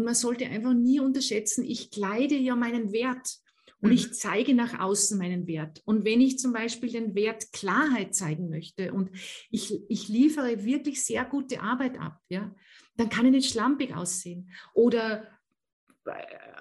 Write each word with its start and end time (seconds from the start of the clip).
Und 0.00 0.06
man 0.06 0.14
sollte 0.14 0.46
einfach 0.46 0.72
nie 0.72 0.98
unterschätzen, 0.98 1.62
ich 1.62 1.90
kleide 1.90 2.34
ja 2.34 2.56
meinen 2.56 2.90
Wert. 2.90 3.36
Und 3.82 3.90
mhm. 3.90 3.96
ich 3.96 4.14
zeige 4.14 4.54
nach 4.54 4.80
außen 4.80 5.18
meinen 5.18 5.46
Wert. 5.46 5.82
Und 5.84 6.06
wenn 6.06 6.22
ich 6.22 6.38
zum 6.38 6.54
Beispiel 6.54 6.90
den 6.90 7.14
Wert 7.14 7.52
Klarheit 7.52 8.14
zeigen 8.14 8.48
möchte 8.48 8.94
und 8.94 9.10
ich, 9.50 9.78
ich 9.90 10.08
liefere 10.08 10.64
wirklich 10.64 11.04
sehr 11.04 11.26
gute 11.26 11.60
Arbeit 11.60 12.00
ab, 12.00 12.18
ja, 12.30 12.54
dann 12.96 13.10
kann 13.10 13.26
ich 13.26 13.32
nicht 13.32 13.50
schlampig 13.50 13.94
aussehen. 13.94 14.50
Oder 14.72 15.28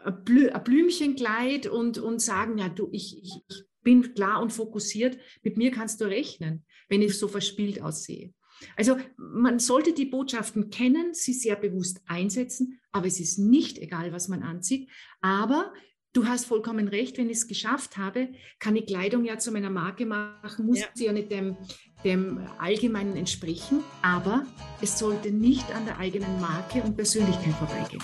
ein 0.04 0.22
Blümchenkleid 0.26 1.68
und, 1.68 1.98
und 1.98 2.22
sagen, 2.22 2.58
ja, 2.58 2.68
du, 2.68 2.90
ich, 2.92 3.24
ich, 3.24 3.42
ich 3.48 3.64
bin 3.84 4.14
klar 4.14 4.42
und 4.42 4.52
fokussiert, 4.52 5.18
mit 5.44 5.56
mir 5.56 5.72
kannst 5.72 6.02
du 6.02 6.06
rechnen, 6.06 6.66
wenn 6.90 7.02
ich 7.02 7.18
so 7.18 7.30
verspielt 7.30 7.82
aussehe. 7.82 8.34
Also 8.76 8.98
man 9.18 9.60
sollte 9.60 9.94
die 9.94 10.06
Botschaften 10.06 10.70
kennen, 10.70 11.14
sie 11.14 11.34
sehr 11.34 11.56
bewusst 11.56 12.02
einsetzen, 12.08 12.80
aber 12.92 13.08
es 13.08 13.20
ist 13.20 13.38
nicht 13.38 13.78
egal, 13.78 14.12
was 14.12 14.28
man 14.28 14.44
anzieht. 14.44 14.90
Aber 15.22 15.74
du 16.14 16.26
hast 16.26 16.46
vollkommen 16.46 16.88
recht, 16.88 17.18
wenn 17.18 17.30
ich 17.30 17.38
es 17.38 17.48
geschafft 17.48 17.98
habe, 17.98 18.30
kann 18.60 18.76
ich 18.76 18.88
Kleidung 18.88 19.26
ja 19.26 19.38
zu 19.38 19.52
meiner 19.52 19.70
Marke 19.70 20.06
machen, 20.06 20.66
muss 20.66 20.80
ja. 20.80 20.88
sie 20.94 21.06
ja 21.06 21.14
nicht 21.14 21.32
dem, 21.32 21.58
dem 22.04 22.48
Allgemeinen 22.58 23.16
entsprechen, 23.16 23.84
aber 24.02 24.46
es 24.82 24.98
sollte 24.98 25.32
nicht 25.32 25.74
an 25.76 25.86
der 25.86 25.98
eigenen 25.98 26.40
Marke 26.40 26.82
und 26.82 26.96
Persönlichkeit 26.96 27.54
vorbeigehen. 27.54 28.02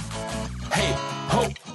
Hey, 0.70 0.94
ho, 1.32 1.75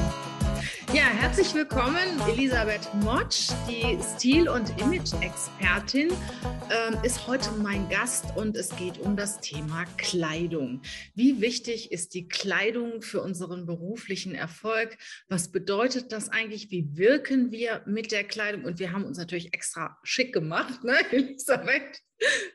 Ja, 0.93 1.05
herzlich 1.05 1.53
willkommen, 1.53 2.19
Elisabeth 2.27 2.93
Motsch, 2.95 3.51
die 3.65 3.97
Stil- 4.03 4.49
und 4.49 4.77
Image-Expertin, 4.81 6.09
äh, 6.09 7.07
ist 7.07 7.27
heute 7.27 7.49
mein 7.51 7.87
Gast 7.87 8.25
und 8.35 8.57
es 8.57 8.75
geht 8.75 8.97
um 8.99 9.15
das 9.15 9.39
Thema 9.39 9.85
Kleidung. 9.95 10.81
Wie 11.15 11.39
wichtig 11.39 11.93
ist 11.93 12.13
die 12.13 12.27
Kleidung 12.27 13.01
für 13.01 13.21
unseren 13.21 13.65
beruflichen 13.65 14.35
Erfolg? 14.35 14.97
Was 15.29 15.49
bedeutet 15.53 16.11
das 16.11 16.27
eigentlich? 16.27 16.71
Wie 16.71 16.97
wirken 16.97 17.51
wir 17.51 17.83
mit 17.85 18.11
der 18.11 18.25
Kleidung? 18.25 18.65
Und 18.65 18.79
wir 18.79 18.91
haben 18.91 19.05
uns 19.05 19.17
natürlich 19.17 19.53
extra 19.53 19.97
schick 20.03 20.33
gemacht, 20.33 20.83
ne, 20.83 20.97
Elisabeth, 21.11 22.01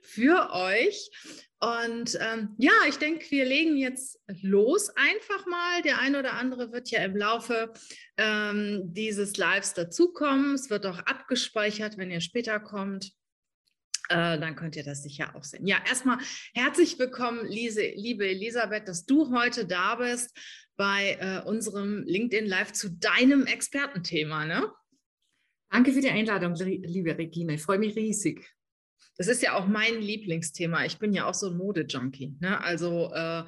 für 0.03 0.51
euch. 0.53 1.11
Und 1.59 2.19
ähm, 2.21 2.55
ja, 2.59 2.73
ich 2.87 2.97
denke, 2.97 3.31
wir 3.31 3.47
legen 3.47 3.79
jetzt 3.79 4.21
los 4.43 4.91
einfach 4.91 5.47
mal. 5.47 5.81
Der 5.83 6.01
eine 6.01 6.19
oder 6.19 6.35
andere 6.35 6.71
wird 6.73 6.91
ja 6.91 7.03
im 7.03 7.17
Laufe 7.17 7.73
ähm, 8.19 8.83
dieses 8.93 9.37
Lives 9.39 9.73
dazukommen. 9.73 10.55
Es 10.55 10.69
wird 10.69 10.85
auch 10.85 10.99
abgespeichert, 10.99 11.97
wenn 11.97 12.11
ihr 12.11 12.21
später 12.21 12.61
kommt. 12.61 13.13
Äh, 14.09 14.39
dann 14.39 14.55
könnt 14.55 14.77
ihr 14.77 14.85
das 14.85 15.03
sicher 15.03 15.35
auch 15.35 15.45
sehen. 15.45 15.67
Ja, 15.67 15.79
erstmal 15.89 16.19
herzlich 16.55 16.99
willkommen, 16.99 17.47
Lise, 17.47 17.91
liebe 17.97 18.29
Elisabeth, 18.29 18.87
dass 18.87 19.07
du 19.07 19.35
heute 19.35 19.67
da 19.67 19.97
bist 19.97 20.37
bei 20.77 21.17
äh, 21.19 21.49
unserem 21.49 22.05
LinkedIn 22.05 22.47
Live 22.47 22.73
zu 22.73 22.91
deinem 22.91 23.47
Expertenthema. 23.47 24.45
Ne? 24.45 24.71
Danke 25.71 25.93
für 25.93 26.03
die 26.03 26.11
Einladung, 26.11 26.55
liebe 26.55 27.17
Regine. 27.17 27.55
Ich 27.55 27.63
freue 27.63 27.79
mich 27.79 27.97
riesig. 27.97 28.56
Das 29.19 29.29
ist 29.29 29.43
ja 29.43 29.55
auch 29.55 29.67
mein 29.67 30.01
Lieblingsthema. 30.01 30.85
Ich 30.85 30.99
bin 30.99 31.13
ja 31.13 31.27
auch 31.27 31.35
so 31.35 31.49
ein 31.49 31.57
Modejunkie. 31.57 32.37
Ne? 32.41 32.63
Also 32.63 33.13
äh, 33.15 33.45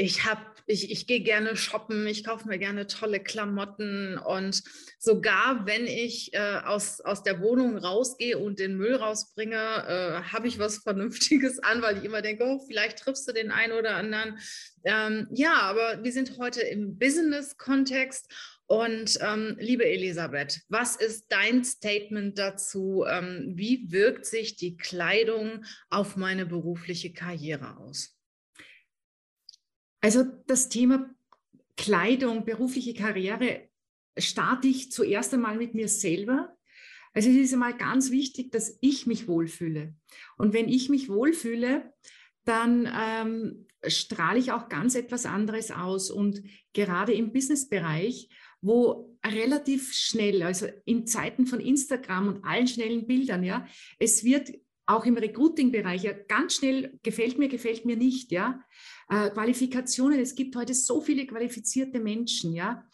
ich 0.00 0.24
habe, 0.24 0.40
ich, 0.66 0.90
ich 0.90 1.06
gehe 1.06 1.20
gerne 1.20 1.56
shoppen, 1.56 2.06
ich 2.06 2.24
kaufe 2.24 2.48
mir 2.48 2.58
gerne 2.58 2.86
tolle 2.86 3.20
Klamotten 3.20 4.16
und 4.16 4.62
sogar 4.98 5.66
wenn 5.66 5.86
ich 5.86 6.32
äh, 6.32 6.60
aus, 6.64 7.02
aus 7.02 7.22
der 7.22 7.42
Wohnung 7.42 7.76
rausgehe 7.76 8.38
und 8.38 8.58
den 8.58 8.78
Müll 8.78 8.94
rausbringe, 8.94 9.56
äh, 9.56 10.32
habe 10.32 10.48
ich 10.48 10.58
was 10.58 10.78
Vernünftiges 10.78 11.58
an, 11.58 11.82
weil 11.82 11.98
ich 11.98 12.04
immer 12.04 12.22
denke, 12.22 12.44
oh, 12.44 12.64
vielleicht 12.66 13.00
triffst 13.00 13.28
du 13.28 13.32
den 13.32 13.50
einen 13.50 13.74
oder 13.74 13.96
anderen. 13.96 14.38
Ähm, 14.84 15.28
ja, 15.32 15.54
aber 15.56 16.02
wir 16.02 16.12
sind 16.12 16.38
heute 16.38 16.62
im 16.62 16.98
Business-Kontext 16.98 18.32
und 18.70 19.18
ähm, 19.20 19.56
liebe 19.58 19.84
Elisabeth, 19.84 20.60
was 20.68 20.94
ist 20.94 21.26
dein 21.28 21.64
Statement 21.64 22.38
dazu? 22.38 23.04
Ähm, 23.04 23.54
wie 23.56 23.90
wirkt 23.90 24.26
sich 24.26 24.54
die 24.54 24.76
Kleidung 24.76 25.64
auf 25.88 26.16
meine 26.16 26.46
berufliche 26.46 27.12
Karriere 27.12 27.78
aus? 27.78 28.16
Also 30.00 30.22
das 30.46 30.68
Thema 30.68 31.12
Kleidung, 31.76 32.44
berufliche 32.44 32.94
Karriere 32.94 33.68
starte 34.16 34.68
ich 34.68 34.92
zuerst 34.92 35.34
einmal 35.34 35.56
mit 35.56 35.74
mir 35.74 35.88
selber. 35.88 36.56
Also 37.12 37.28
es 37.28 37.36
ist 37.38 37.52
einmal 37.52 37.76
ganz 37.76 38.12
wichtig, 38.12 38.52
dass 38.52 38.78
ich 38.80 39.04
mich 39.04 39.26
wohlfühle. 39.26 39.96
Und 40.36 40.52
wenn 40.52 40.68
ich 40.68 40.88
mich 40.88 41.08
wohlfühle, 41.08 41.92
dann 42.44 42.88
ähm, 42.96 43.66
strahle 43.84 44.38
ich 44.38 44.52
auch 44.52 44.68
ganz 44.68 44.94
etwas 44.94 45.26
anderes 45.26 45.72
aus. 45.72 46.08
Und 46.08 46.44
gerade 46.72 47.12
im 47.12 47.32
Businessbereich 47.32 48.28
wo 48.62 49.16
relativ 49.24 49.92
schnell, 49.92 50.42
also 50.42 50.66
in 50.84 51.06
Zeiten 51.06 51.46
von 51.46 51.60
Instagram 51.60 52.28
und 52.28 52.44
allen 52.44 52.66
schnellen 52.66 53.06
Bildern, 53.06 53.44
ja, 53.44 53.66
es 53.98 54.24
wird 54.24 54.52
auch 54.86 55.04
im 55.04 55.16
Recruiting-Bereich 55.16 56.02
ja 56.02 56.12
ganz 56.12 56.56
schnell 56.56 56.98
gefällt 57.02 57.38
mir, 57.38 57.48
gefällt 57.48 57.84
mir 57.84 57.96
nicht, 57.96 58.32
ja. 58.32 58.60
Äh, 59.08 59.30
Qualifikationen, 59.30 60.18
es 60.18 60.34
gibt 60.34 60.56
heute 60.56 60.74
so 60.74 61.00
viele 61.00 61.26
qualifizierte 61.26 62.00
Menschen, 62.00 62.52
ja. 62.52 62.84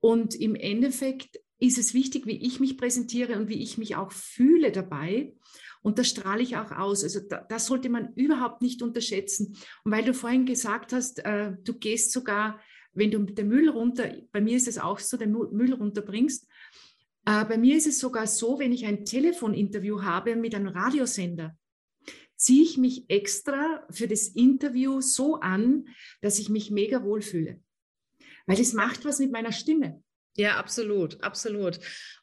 Und 0.00 0.34
im 0.34 0.54
Endeffekt 0.54 1.40
ist 1.58 1.78
es 1.78 1.94
wichtig, 1.94 2.26
wie 2.26 2.44
ich 2.44 2.60
mich 2.60 2.76
präsentiere 2.76 3.36
und 3.36 3.48
wie 3.48 3.62
ich 3.62 3.78
mich 3.78 3.96
auch 3.96 4.12
fühle 4.12 4.72
dabei. 4.72 5.34
Und 5.82 5.98
das 5.98 6.08
strahle 6.08 6.42
ich 6.42 6.56
auch 6.56 6.70
aus. 6.70 7.02
Also 7.02 7.20
da, 7.20 7.40
das 7.48 7.66
sollte 7.66 7.88
man 7.88 8.12
überhaupt 8.14 8.62
nicht 8.62 8.82
unterschätzen. 8.82 9.56
Und 9.84 9.92
weil 9.92 10.04
du 10.04 10.14
vorhin 10.14 10.46
gesagt 10.46 10.92
hast, 10.92 11.24
äh, 11.24 11.52
du 11.62 11.74
gehst 11.74 12.12
sogar 12.12 12.60
wenn 12.94 13.10
du 13.10 13.20
den 13.20 13.48
Müll 13.48 13.68
runter, 13.68 14.14
bei 14.32 14.40
mir 14.40 14.56
ist 14.56 14.68
es 14.68 14.78
auch 14.78 14.98
so, 14.98 15.16
den 15.16 15.32
Müll 15.32 15.72
runterbringst. 15.72 16.46
Äh, 17.24 17.44
bei 17.44 17.56
mir 17.56 17.76
ist 17.76 17.86
es 17.86 17.98
sogar 17.98 18.26
so, 18.26 18.58
wenn 18.58 18.72
ich 18.72 18.86
ein 18.86 19.04
Telefoninterview 19.04 20.02
habe 20.02 20.36
mit 20.36 20.54
einem 20.54 20.68
Radiosender, 20.68 21.56
ziehe 22.36 22.64
ich 22.64 22.76
mich 22.76 23.04
extra 23.08 23.86
für 23.90 24.08
das 24.08 24.28
Interview 24.28 25.00
so 25.00 25.36
an, 25.36 25.86
dass 26.20 26.38
ich 26.38 26.48
mich 26.48 26.70
mega 26.70 27.04
wohlfühle. 27.04 27.60
Weil 28.46 28.60
es 28.60 28.72
macht 28.72 29.04
was 29.04 29.20
mit 29.20 29.30
meiner 29.30 29.52
Stimme. 29.52 30.02
Ja, 30.36 30.56
absolut, 30.56 31.22
absolut. 31.22 31.78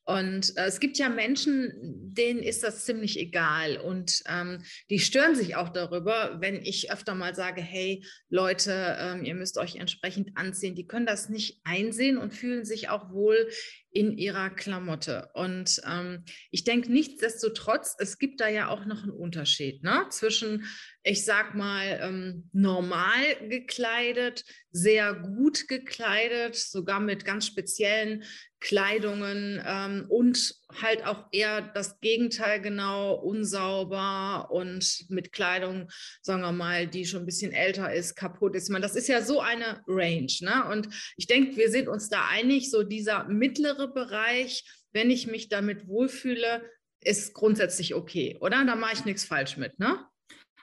Und 0.09 0.57
äh, 0.57 0.65
es 0.65 0.79
gibt 0.79 0.97
ja 0.97 1.07
Menschen, 1.07 1.71
denen 2.15 2.41
ist 2.41 2.63
das 2.63 2.83
ziemlich 2.83 3.19
egal 3.19 3.77
und 3.77 4.23
ähm, 4.27 4.63
die 4.89 4.97
stören 4.97 5.35
sich 5.35 5.55
auch 5.55 5.69
darüber, 5.69 6.37
wenn 6.39 6.55
ich 6.65 6.91
öfter 6.91 7.13
mal 7.13 7.35
sage, 7.35 7.61
hey 7.61 8.03
Leute, 8.27 8.97
ähm, 8.99 9.23
ihr 9.23 9.35
müsst 9.35 9.59
euch 9.59 9.75
entsprechend 9.75 10.35
anziehen. 10.35 10.73
Die 10.73 10.87
können 10.87 11.05
das 11.05 11.29
nicht 11.29 11.61
einsehen 11.63 12.17
und 12.17 12.33
fühlen 12.33 12.65
sich 12.65 12.89
auch 12.89 13.11
wohl 13.11 13.51
in 13.91 14.17
ihrer 14.17 14.49
Klamotte. 14.49 15.29
Und 15.33 15.79
ähm, 15.87 16.23
ich 16.49 16.63
denke 16.63 16.91
nichtsdestotrotz, 16.91 17.95
es 17.99 18.17
gibt 18.17 18.41
da 18.41 18.47
ja 18.47 18.69
auch 18.69 18.85
noch 18.85 19.03
einen 19.03 19.11
Unterschied 19.11 19.83
ne? 19.83 20.05
zwischen, 20.09 20.65
ich 21.03 21.23
sag 21.23 21.53
mal, 21.53 21.99
ähm, 22.01 22.49
normal 22.51 23.47
gekleidet, 23.47 24.43
sehr 24.71 25.13
gut 25.13 25.67
gekleidet, 25.67 26.55
sogar 26.55 26.99
mit 26.99 27.25
ganz 27.25 27.47
speziellen 27.47 28.23
Kleidungen 28.59 29.63
ähm, 29.65 30.05
und 30.09 30.55
halt 30.81 31.05
auch 31.05 31.27
eher 31.31 31.61
das 31.61 31.99
Gegenteil 32.01 32.61
genau, 32.61 33.13
unsauber 33.13 34.49
und 34.51 35.05
mit 35.09 35.31
Kleidung, 35.31 35.89
sagen 36.21 36.41
wir 36.41 36.51
mal, 36.51 36.87
die 36.87 37.05
schon 37.05 37.21
ein 37.21 37.25
bisschen 37.25 37.53
älter 37.53 37.93
ist, 37.93 38.15
kaputt 38.15 38.55
ist. 38.55 38.69
Man, 38.69 38.81
das 38.81 38.95
ist 38.95 39.07
ja 39.07 39.21
so 39.21 39.39
eine 39.39 39.81
Range. 39.87 40.31
Ne? 40.41 40.65
Und 40.71 40.89
ich 41.15 41.27
denke, 41.27 41.55
wir 41.55 41.71
sind 41.71 41.87
uns 41.87 42.09
da 42.09 42.27
einig, 42.29 42.69
so 42.69 42.83
dieser 42.83 43.25
mittlere 43.25 43.87
Bereich, 43.87 44.63
wenn 44.91 45.09
ich 45.09 45.27
mich 45.27 45.49
damit 45.49 45.87
wohlfühle, 45.87 46.63
ist 47.01 47.33
grundsätzlich 47.33 47.95
okay, 47.95 48.37
oder? 48.41 48.65
Da 48.65 48.75
mache 48.75 48.93
ich 48.93 49.05
nichts 49.05 49.23
falsch 49.23 49.55
mit, 49.55 49.79
ne? 49.79 50.05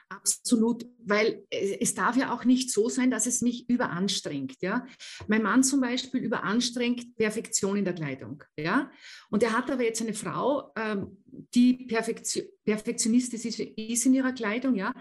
Absolut, 0.09 0.87
weil 1.05 1.45
es 1.51 1.95
darf 1.95 2.17
ja 2.17 2.33
auch 2.33 2.45
nicht 2.45 2.71
so 2.71 2.89
sein, 2.89 3.11
dass 3.11 3.27
es 3.27 3.43
mich 3.43 3.69
überanstrengt. 3.69 4.63
Ja? 4.63 4.87
Mein 5.27 5.43
Mann 5.43 5.65
zum 5.65 5.81
Beispiel 5.81 6.21
überanstrengt 6.21 7.17
Perfektion 7.17 7.77
in 7.77 7.85
der 7.85 7.95
Kleidung. 7.95 8.45
Ja? 8.57 8.93
Und 9.31 9.43
er 9.43 9.53
hat 9.53 9.69
aber 9.69 9.83
jetzt 9.83 10.01
eine 10.01 10.15
Frau, 10.15 10.73
ähm, 10.77 11.25
die 11.27 11.87
Perfektion, 11.87 12.45
perfektionistisch 12.65 13.47
ist, 13.47 13.59
ist 13.59 14.07
in 14.07 14.15
ihrer 14.15 14.33
Kleidung. 14.33 14.77
Ja? 14.77 14.95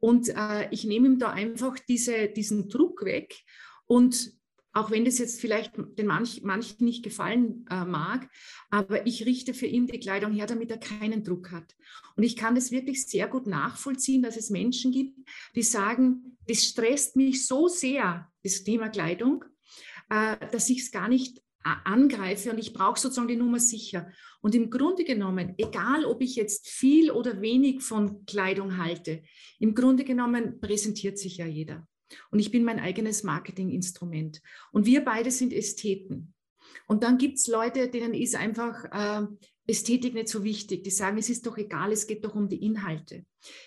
Und 0.00 0.30
äh, 0.30 0.70
ich 0.70 0.84
nehme 0.84 1.06
ihm 1.06 1.18
da 1.18 1.32
einfach 1.32 1.78
diese, 1.78 2.28
diesen 2.28 2.70
Druck 2.70 3.04
weg 3.04 3.34
und 3.84 4.32
auch 4.76 4.90
wenn 4.90 5.06
das 5.06 5.16
jetzt 5.16 5.40
vielleicht 5.40 5.72
den 5.76 6.06
manch, 6.06 6.42
manchen 6.42 6.84
nicht 6.84 7.02
gefallen 7.02 7.64
äh, 7.70 7.86
mag, 7.86 8.28
aber 8.68 9.06
ich 9.06 9.24
richte 9.24 9.54
für 9.54 9.64
ihn 9.64 9.86
die 9.86 9.98
Kleidung 9.98 10.32
her, 10.32 10.46
damit 10.46 10.70
er 10.70 10.76
keinen 10.76 11.24
Druck 11.24 11.50
hat. 11.50 11.74
Und 12.14 12.24
ich 12.24 12.36
kann 12.36 12.54
das 12.54 12.70
wirklich 12.70 13.06
sehr 13.06 13.26
gut 13.26 13.46
nachvollziehen, 13.46 14.22
dass 14.22 14.36
es 14.36 14.50
Menschen 14.50 14.92
gibt, 14.92 15.18
die 15.54 15.62
sagen, 15.62 16.36
das 16.46 16.62
stresst 16.62 17.16
mich 17.16 17.46
so 17.46 17.68
sehr, 17.68 18.30
das 18.42 18.64
Thema 18.64 18.90
Kleidung, 18.90 19.46
äh, 20.10 20.36
dass 20.52 20.68
ich 20.68 20.82
es 20.82 20.90
gar 20.90 21.08
nicht 21.08 21.42
angreife 21.62 22.50
und 22.50 22.58
ich 22.58 22.74
brauche 22.74 23.00
sozusagen 23.00 23.28
die 23.28 23.36
Nummer 23.36 23.58
sicher. 23.58 24.12
Und 24.42 24.54
im 24.54 24.68
Grunde 24.68 25.04
genommen, 25.04 25.54
egal 25.56 26.04
ob 26.04 26.20
ich 26.20 26.36
jetzt 26.36 26.68
viel 26.68 27.10
oder 27.10 27.40
wenig 27.40 27.82
von 27.82 28.26
Kleidung 28.26 28.76
halte, 28.76 29.22
im 29.58 29.74
Grunde 29.74 30.04
genommen 30.04 30.60
präsentiert 30.60 31.18
sich 31.18 31.38
ja 31.38 31.46
jeder. 31.46 31.88
Und 32.30 32.38
ich 32.38 32.50
bin 32.50 32.64
mein 32.64 32.78
eigenes 32.78 33.22
Marketinginstrument. 33.22 34.42
Und 34.72 34.86
wir 34.86 35.04
beide 35.04 35.30
sind 35.30 35.52
Ästheten. 35.52 36.34
Und 36.86 37.02
dann 37.02 37.18
gibt 37.18 37.38
es 37.38 37.46
Leute, 37.46 37.88
denen 37.88 38.14
ist 38.14 38.36
einfach 38.36 38.84
äh, 38.84 39.26
Ästhetik 39.66 40.14
nicht 40.14 40.28
so 40.28 40.44
wichtig. 40.44 40.84
Die 40.84 40.90
sagen, 40.90 41.18
es 41.18 41.30
ist 41.30 41.46
doch 41.46 41.56
egal, 41.58 41.92
es 41.92 42.06
geht 42.06 42.24
doch 42.24 42.34
um 42.34 42.48
die 42.48 42.64
Inhalte. 42.64 43.24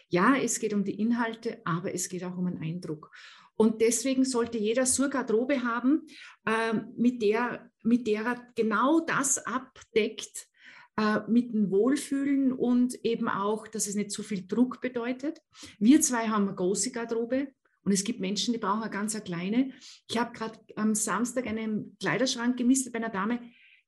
Ja, 0.09 0.35
es 0.35 0.59
geht 0.59 0.73
um 0.73 0.83
die 0.83 0.99
Inhalte, 0.99 1.61
aber 1.65 1.93
es 1.93 2.09
geht 2.09 2.23
auch 2.23 2.37
um 2.37 2.47
einen 2.47 2.61
Eindruck. 2.61 3.11
Und 3.55 3.81
deswegen 3.81 4.23
sollte 4.23 4.57
jeder 4.57 4.85
so 4.85 5.03
eine 5.03 5.11
Garderobe 5.11 5.63
haben, 5.63 6.07
äh, 6.45 6.75
mit, 6.95 7.21
der, 7.21 7.69
mit 7.83 8.07
der 8.07 8.25
er 8.25 8.47
genau 8.55 9.01
das 9.01 9.37
abdeckt, 9.45 10.47
äh, 10.95 11.19
mit 11.27 11.53
dem 11.53 11.69
Wohlfühlen 11.69 12.53
und 12.53 12.95
eben 13.03 13.27
auch, 13.27 13.67
dass 13.67 13.87
es 13.87 13.95
nicht 13.95 14.11
zu 14.11 14.23
viel 14.23 14.47
Druck 14.47 14.79
bedeutet. 14.79 15.41
Wir 15.77 15.99
zwei 15.99 16.29
haben 16.29 16.47
eine 16.47 16.55
große 16.55 16.91
Garderobe 16.91 17.53
und 17.89 17.93
es 17.93 18.03
gibt 18.03 18.19
Menschen, 18.19 18.53
die 18.53 18.59
brauchen 18.59 18.83
eine 18.83 18.91
ganz 18.91 19.15
eine 19.15 19.23
kleine. 19.23 19.71
Ich 20.07 20.15
habe 20.19 20.31
gerade 20.31 20.59
am 20.75 20.93
Samstag 20.93 21.47
einen 21.47 21.97
Kleiderschrank 21.99 22.55
gemistet 22.55 22.93
bei 22.93 22.99
einer 22.99 23.09
Dame, 23.09 23.39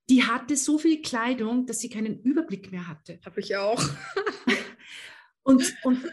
die 0.10 0.24
hatte 0.24 0.58
so 0.58 0.80
viel 0.80 1.04
Kleidung, 1.04 1.68
dass 1.68 1.82
sie 1.82 1.90
keinen 1.90 2.20
Überblick 2.24 2.72
mehr 2.72 2.88
hatte. 2.88 3.20
Habe 3.24 3.42
ich 3.42 3.56
auch. 3.56 3.80
Und, 5.44 5.76
und, 5.84 6.06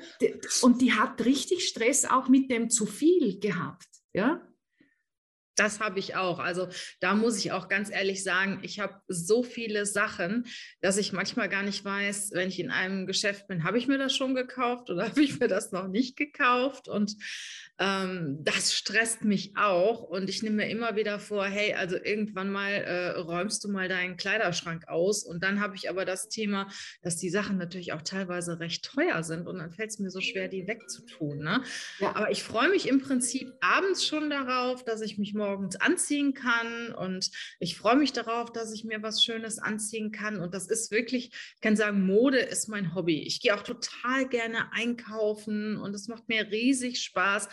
und 0.63 0.81
die 0.81 0.95
hat 0.95 1.23
richtig 1.27 1.69
Stress 1.69 2.07
auch 2.07 2.29
mit 2.29 2.51
dem 2.51 2.71
zu 2.71 2.87
viel 2.87 3.39
gehabt. 3.39 3.87
Ja? 4.15 4.41
Das 5.59 5.81
habe 5.81 5.99
ich 5.99 6.17
auch. 6.17 6.39
Also 6.39 6.69
da 7.01 7.15
muss 7.15 7.39
ich 7.39 7.53
auch 7.53 7.69
ganz 7.69 7.91
ehrlich 7.91 8.23
sagen, 8.23 8.61
ich 8.63 8.81
habe 8.81 9.01
so 9.09 9.43
viele 9.43 9.87
Sachen, 9.87 10.47
dass 10.81 10.97
ich 10.97 11.13
manchmal 11.13 11.49
gar 11.49 11.63
nicht 11.63 11.85
weiß, 11.85 12.31
wenn 12.33 12.49
ich 12.49 12.61
in 12.61 12.71
einem 12.71 13.07
Geschäft 13.07 13.49
bin, 13.49 13.65
habe 13.65 13.79
ich 13.79 13.89
mir 13.89 13.99
das 13.99 14.15
schon 14.15 14.35
gekauft 14.35 14.91
oder 14.91 15.05
habe 15.09 15.23
ich 15.23 15.41
mir 15.41 15.49
das 15.49 15.73
noch 15.73 15.89
nicht 15.89 16.17
gekauft? 16.17 16.89
Und 16.89 17.17
ähm, 17.81 18.39
das 18.43 18.75
stresst 18.75 19.25
mich 19.25 19.57
auch 19.57 20.03
und 20.03 20.29
ich 20.29 20.43
nehme 20.43 20.57
mir 20.57 20.71
immer 20.71 20.97
wieder 20.97 21.21
vor, 21.21 21.47
hey, 21.47 21.75
also 21.75 21.97
irgendwann 21.97 22.51
mal 22.51 22.73
äh, 22.73 23.11
räumst 23.19 23.63
du 23.63 23.69
mal 23.69 23.89
deinen 23.89 24.17
Kleiderschrank 24.17 24.89
aus 24.89 25.23
und 25.23 25.45
dann 25.45 25.61
habe 25.61 25.77
ich 25.77 25.89
aber 25.89 26.05
das 26.05 26.29
Thema, 26.29 26.69
dass 27.03 27.17
die 27.17 27.31
Sachen 27.31 27.57
natürlich 27.57 27.93
auch 27.93 28.03
teilweise 28.03 28.59
recht 28.59 28.85
teuer 28.85 29.23
sind 29.23 29.47
und 29.47 29.59
dann 29.59 29.71
fällt 29.71 29.91
es 29.91 30.01
mir 30.01 30.11
so 30.11 30.21
schwer, 30.21 30.49
die 30.49 30.67
wegzutun. 30.67 31.39
Ne? 31.39 31.63
Ja. 32.01 32.17
Aber 32.17 32.33
ich 32.33 32.43
freue 32.43 32.69
mich 32.69 32.89
im 32.89 33.01
Prinzip 33.01 33.53
abends 33.61 34.05
schon 34.05 34.29
darauf, 34.29 34.85
dass 34.85 35.01
ich 35.01 35.17
mich 35.19 35.35
morgens 35.49 35.77
anziehen 35.77 36.35
kann 36.35 36.93
und 36.95 37.31
ich 37.59 37.77
freue 37.77 37.97
mich 37.97 38.13
darauf, 38.13 38.53
dass 38.53 38.73
ich 38.73 38.85
mir 38.85 39.03
was 39.03 39.23
Schönes 39.23 39.59
anziehen 39.59 40.13
kann 40.13 40.41
und 40.41 40.53
das 40.53 40.69
ist 40.69 40.91
wirklich, 40.91 41.31
ich 41.55 41.61
kann 41.61 41.77
sagen, 41.77 42.05
Mode 42.05 42.39
ist 42.39 42.69
mein 42.69 42.95
Hobby. 42.95 43.23
Ich 43.23 43.41
gehe 43.41 43.55
auch 43.55 43.63
total 43.63 44.29
gerne 44.29 44.73
einkaufen 44.73 45.77
und 45.79 45.95
es 45.95 46.09
macht 46.09 46.29
mir 46.29 46.51
riesig 46.51 47.01
Spaß 47.03 47.49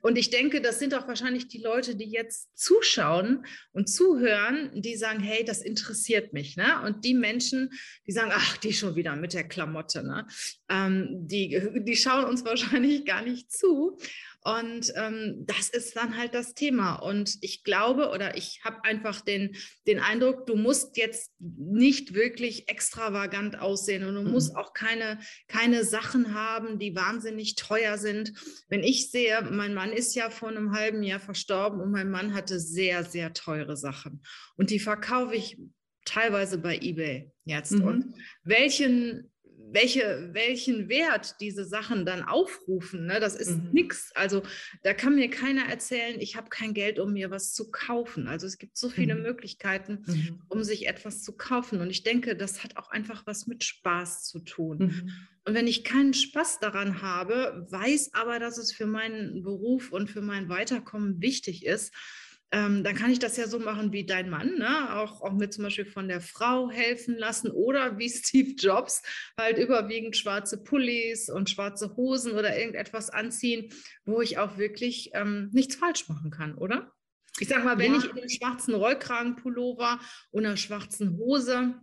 und 0.00 0.16
ich 0.16 0.30
denke, 0.30 0.62
das 0.62 0.78
sind 0.78 0.94
auch 0.94 1.06
wahrscheinlich 1.06 1.48
die 1.48 1.62
Leute, 1.62 1.96
die 1.96 2.10
jetzt 2.10 2.56
zuschauen 2.56 3.44
und 3.72 3.88
zuhören, 3.88 4.70
die 4.74 4.96
sagen, 4.96 5.20
hey, 5.20 5.44
das 5.44 5.60
interessiert 5.60 6.32
mich. 6.32 6.56
Ne? 6.56 6.80
Und 6.84 7.04
die 7.04 7.14
Menschen, 7.14 7.70
die 8.06 8.12
sagen, 8.12 8.30
ach, 8.32 8.56
die 8.56 8.72
schon 8.72 8.96
wieder 8.96 9.16
mit 9.16 9.34
der 9.34 9.44
Klamotte, 9.44 10.02
ne? 10.02 10.26
Ähm, 10.68 11.08
die, 11.28 11.60
die 11.84 11.96
schauen 11.96 12.24
uns 12.24 12.44
wahrscheinlich 12.44 13.04
gar 13.04 13.22
nicht 13.22 13.52
zu. 13.52 13.98
Und 14.44 14.92
ähm, 14.96 15.44
das 15.46 15.70
ist 15.70 15.96
dann 15.96 16.18
halt 16.18 16.34
das 16.34 16.52
Thema. 16.52 16.96
Und 16.96 17.38
ich 17.40 17.64
glaube 17.64 18.10
oder 18.10 18.36
ich 18.36 18.60
habe 18.62 18.84
einfach 18.84 19.22
den, 19.22 19.56
den 19.86 20.00
Eindruck, 20.00 20.44
du 20.44 20.54
musst 20.54 20.98
jetzt 20.98 21.32
nicht 21.38 22.12
wirklich 22.12 22.68
extravagant 22.68 23.58
aussehen 23.58 24.04
und 24.04 24.14
du 24.14 24.20
mhm. 24.20 24.32
musst 24.32 24.54
auch 24.54 24.74
keine, 24.74 25.18
keine 25.48 25.82
Sachen 25.84 26.34
haben, 26.34 26.78
die 26.78 26.94
wahnsinnig 26.94 27.54
teuer 27.54 27.96
sind. 27.96 28.34
Wenn 28.68 28.82
ich 28.82 29.10
sehe, 29.10 29.40
mein 29.50 29.72
Mann 29.72 29.92
ist 29.92 30.14
ja 30.14 30.28
vor 30.28 30.50
einem 30.50 30.72
halben 30.72 31.02
Jahr 31.02 31.20
verstorben 31.20 31.80
und 31.80 31.90
mein 31.90 32.10
Mann 32.10 32.34
hatte 32.34 32.60
sehr, 32.60 33.02
sehr 33.02 33.32
teure 33.32 33.78
Sachen. 33.78 34.22
Und 34.58 34.68
die 34.68 34.78
verkaufe 34.78 35.34
ich 35.34 35.58
teilweise 36.04 36.58
bei 36.58 36.76
eBay 36.76 37.32
jetzt. 37.46 37.72
Mhm. 37.72 37.84
Und 37.84 38.14
welchen 38.42 39.32
welche, 39.70 40.30
welchen 40.32 40.88
Wert 40.88 41.36
diese 41.40 41.64
Sachen 41.64 42.06
dann 42.06 42.22
aufrufen, 42.22 43.06
ne? 43.06 43.20
das 43.20 43.34
ist 43.34 43.58
mhm. 43.58 43.70
nichts. 43.72 44.12
Also 44.14 44.42
da 44.82 44.94
kann 44.94 45.14
mir 45.14 45.30
keiner 45.30 45.66
erzählen, 45.68 46.20
ich 46.20 46.36
habe 46.36 46.48
kein 46.48 46.74
Geld, 46.74 46.98
um 46.98 47.12
mir 47.12 47.30
was 47.30 47.52
zu 47.54 47.70
kaufen. 47.70 48.28
Also 48.28 48.46
es 48.46 48.58
gibt 48.58 48.76
so 48.76 48.88
viele 48.88 49.14
mhm. 49.14 49.22
Möglichkeiten, 49.22 50.04
mhm. 50.06 50.42
um 50.48 50.62
sich 50.62 50.86
etwas 50.86 51.22
zu 51.22 51.36
kaufen. 51.36 51.80
Und 51.80 51.90
ich 51.90 52.02
denke, 52.02 52.36
das 52.36 52.62
hat 52.62 52.76
auch 52.76 52.90
einfach 52.90 53.26
was 53.26 53.46
mit 53.46 53.64
Spaß 53.64 54.24
zu 54.24 54.40
tun. 54.40 54.78
Mhm. 54.78 55.12
Und 55.46 55.54
wenn 55.54 55.66
ich 55.66 55.84
keinen 55.84 56.14
Spaß 56.14 56.60
daran 56.60 57.02
habe, 57.02 57.66
weiß 57.70 58.14
aber, 58.14 58.38
dass 58.38 58.58
es 58.58 58.72
für 58.72 58.86
meinen 58.86 59.42
Beruf 59.42 59.92
und 59.92 60.08
für 60.08 60.22
mein 60.22 60.48
Weiterkommen 60.48 61.20
wichtig 61.20 61.66
ist, 61.66 61.92
ähm, 62.52 62.84
dann 62.84 62.94
kann 62.94 63.10
ich 63.10 63.18
das 63.18 63.36
ja 63.36 63.48
so 63.48 63.58
machen 63.58 63.92
wie 63.92 64.06
dein 64.06 64.30
Mann, 64.30 64.58
ne? 64.58 64.96
auch, 64.96 65.22
auch 65.22 65.32
mir 65.32 65.50
zum 65.50 65.64
Beispiel 65.64 65.86
von 65.86 66.08
der 66.08 66.20
Frau 66.20 66.70
helfen 66.70 67.16
lassen 67.16 67.50
oder 67.50 67.98
wie 67.98 68.08
Steve 68.10 68.50
Jobs 68.56 69.02
halt 69.36 69.58
überwiegend 69.58 70.16
schwarze 70.16 70.62
Pullis 70.62 71.28
und 71.28 71.50
schwarze 71.50 71.96
Hosen 71.96 72.32
oder 72.32 72.56
irgendetwas 72.56 73.10
anziehen, 73.10 73.72
wo 74.04 74.20
ich 74.20 74.38
auch 74.38 74.56
wirklich 74.56 75.10
ähm, 75.14 75.50
nichts 75.52 75.76
falsch 75.76 76.08
machen 76.08 76.30
kann, 76.30 76.54
oder? 76.54 76.92
Ich 77.40 77.48
sag 77.48 77.64
mal, 77.64 77.78
wenn 77.78 77.92
ja. 77.92 77.98
ich 77.98 78.04
in 78.04 78.18
einem 78.18 78.28
schwarzen 78.28 78.74
Rollkragenpullover 78.74 79.98
und 80.30 80.46
einer 80.46 80.56
schwarzen 80.56 81.18
Hose 81.18 81.74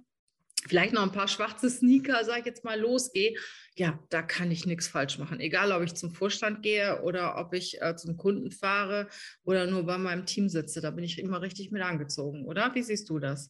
vielleicht 0.68 0.94
noch 0.94 1.04
ein 1.04 1.12
paar 1.12 1.28
schwarze 1.28 1.69
Sneaker, 1.69 2.24
sag 2.24 2.40
ich 2.40 2.46
jetzt 2.46 2.64
mal, 2.64 2.80
losgehe, 2.80 3.36
ja, 3.75 3.97
da 4.09 4.21
kann 4.21 4.51
ich 4.51 4.65
nichts 4.65 4.88
falsch 4.88 5.18
machen. 5.18 5.39
Egal, 5.39 5.71
ob 5.71 5.83
ich 5.83 5.94
zum 5.94 6.12
Vorstand 6.12 6.62
gehe 6.62 7.01
oder 7.03 7.38
ob 7.38 7.53
ich 7.53 7.81
äh, 7.81 7.95
zum 7.95 8.18
Kunden 8.18 8.51
fahre 8.51 9.07
oder 9.44 9.65
nur 9.65 9.83
bei 9.83 9.97
meinem 9.97 10.25
Team 10.25 10.50
sitze, 10.50 10.81
da 10.81 10.91
bin 10.91 11.03
ich 11.03 11.19
immer 11.19 11.41
richtig 11.41 11.71
mit 11.71 11.81
angezogen, 11.81 12.45
oder? 12.45 12.75
Wie 12.75 12.83
siehst 12.83 13.09
du 13.09 13.19
das? 13.19 13.50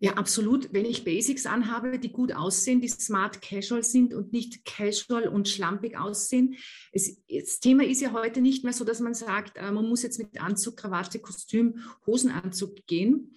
Ja, 0.00 0.14
absolut. 0.14 0.72
Wenn 0.72 0.84
ich 0.84 1.04
Basics 1.04 1.46
anhabe, 1.46 1.98
die 1.98 2.10
gut 2.10 2.32
aussehen, 2.32 2.80
die 2.80 2.88
smart 2.88 3.40
casual 3.40 3.84
sind 3.84 4.12
und 4.12 4.32
nicht 4.32 4.64
casual 4.64 5.28
und 5.28 5.48
schlampig 5.48 5.96
aussehen. 5.96 6.56
Es, 6.92 7.22
das 7.28 7.60
Thema 7.60 7.84
ist 7.84 8.00
ja 8.00 8.12
heute 8.12 8.40
nicht 8.40 8.64
mehr 8.64 8.72
so, 8.72 8.84
dass 8.84 8.98
man 9.00 9.14
sagt, 9.14 9.56
äh, 9.56 9.70
man 9.70 9.88
muss 9.88 10.02
jetzt 10.02 10.18
mit 10.18 10.40
Anzug, 10.40 10.76
Krawatte, 10.76 11.20
Kostüm, 11.20 11.78
Hosenanzug 12.06 12.86
gehen. 12.86 13.34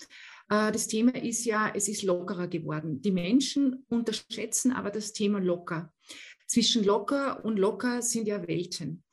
Äh, 0.49 0.71
das 0.71 0.87
Thema 0.87 1.15
ist 1.15 1.45
ja, 1.45 1.71
es 1.73 1.87
ist 1.87 2.01
lockerer 2.01 2.47
geworden. 2.47 3.01
Die 3.01 3.11
Menschen 3.11 3.85
unterschätzen 3.87 4.71
aber 4.71 4.89
das 4.89 5.13
Thema 5.13 5.39
locker. 5.39 5.93
Zwischen 6.47 6.83
locker 6.83 7.43
und 7.45 7.57
locker 7.57 8.01
sind 8.01 8.27
ja 8.27 8.47
Welten. 8.47 9.03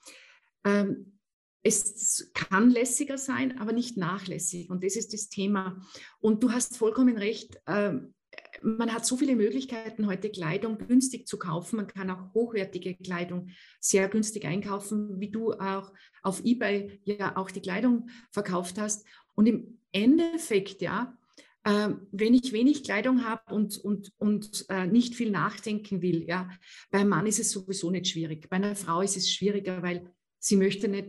Ähm, 0.64 1.18
es 1.62 2.30
kann 2.34 2.70
lässiger 2.70 3.16
sein, 3.16 3.58
aber 3.58 3.72
nicht 3.72 3.96
nachlässig. 3.96 4.70
Und 4.70 4.84
das 4.84 4.96
ist 4.96 5.12
das 5.14 5.28
Thema. 5.28 5.80
Und 6.20 6.42
du 6.42 6.52
hast 6.52 6.76
vollkommen 6.76 7.16
recht. 7.16 7.58
Ähm, 7.66 8.14
man 8.62 8.92
hat 8.92 9.06
so 9.06 9.16
viele 9.16 9.36
Möglichkeiten, 9.36 10.06
heute 10.06 10.30
Kleidung 10.30 10.78
günstig 10.78 11.26
zu 11.26 11.38
kaufen. 11.38 11.76
Man 11.76 11.86
kann 11.86 12.10
auch 12.10 12.34
hochwertige 12.34 12.94
Kleidung 12.94 13.48
sehr 13.80 14.08
günstig 14.08 14.44
einkaufen, 14.44 15.20
wie 15.20 15.30
du 15.30 15.52
auch 15.52 15.92
auf 16.22 16.44
eBay 16.44 17.00
ja 17.04 17.36
auch 17.36 17.50
die 17.50 17.60
Kleidung 17.60 18.08
verkauft 18.30 18.78
hast. 18.78 19.06
Und 19.34 19.46
im 19.46 19.78
Endeffekt, 19.92 20.82
ja, 20.82 21.16
äh, 21.64 21.90
wenn 22.12 22.34
ich 22.34 22.52
wenig 22.52 22.84
Kleidung 22.84 23.24
habe 23.24 23.54
und, 23.54 23.78
und, 23.78 24.12
und 24.18 24.66
äh, 24.68 24.86
nicht 24.86 25.14
viel 25.14 25.30
nachdenken 25.30 26.02
will, 26.02 26.24
ja, 26.28 26.48
beim 26.90 27.08
Mann 27.08 27.26
ist 27.26 27.40
es 27.40 27.50
sowieso 27.50 27.90
nicht 27.90 28.08
schwierig. 28.08 28.48
Bei 28.48 28.56
einer 28.56 28.76
Frau 28.76 29.00
ist 29.00 29.16
es 29.16 29.30
schwieriger, 29.30 29.82
weil 29.82 30.12
sie 30.38 30.56
möchte 30.56 30.88
nicht 30.88 31.08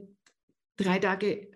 drei 0.77 0.99
Tage 0.99 1.41
äh, 1.41 1.47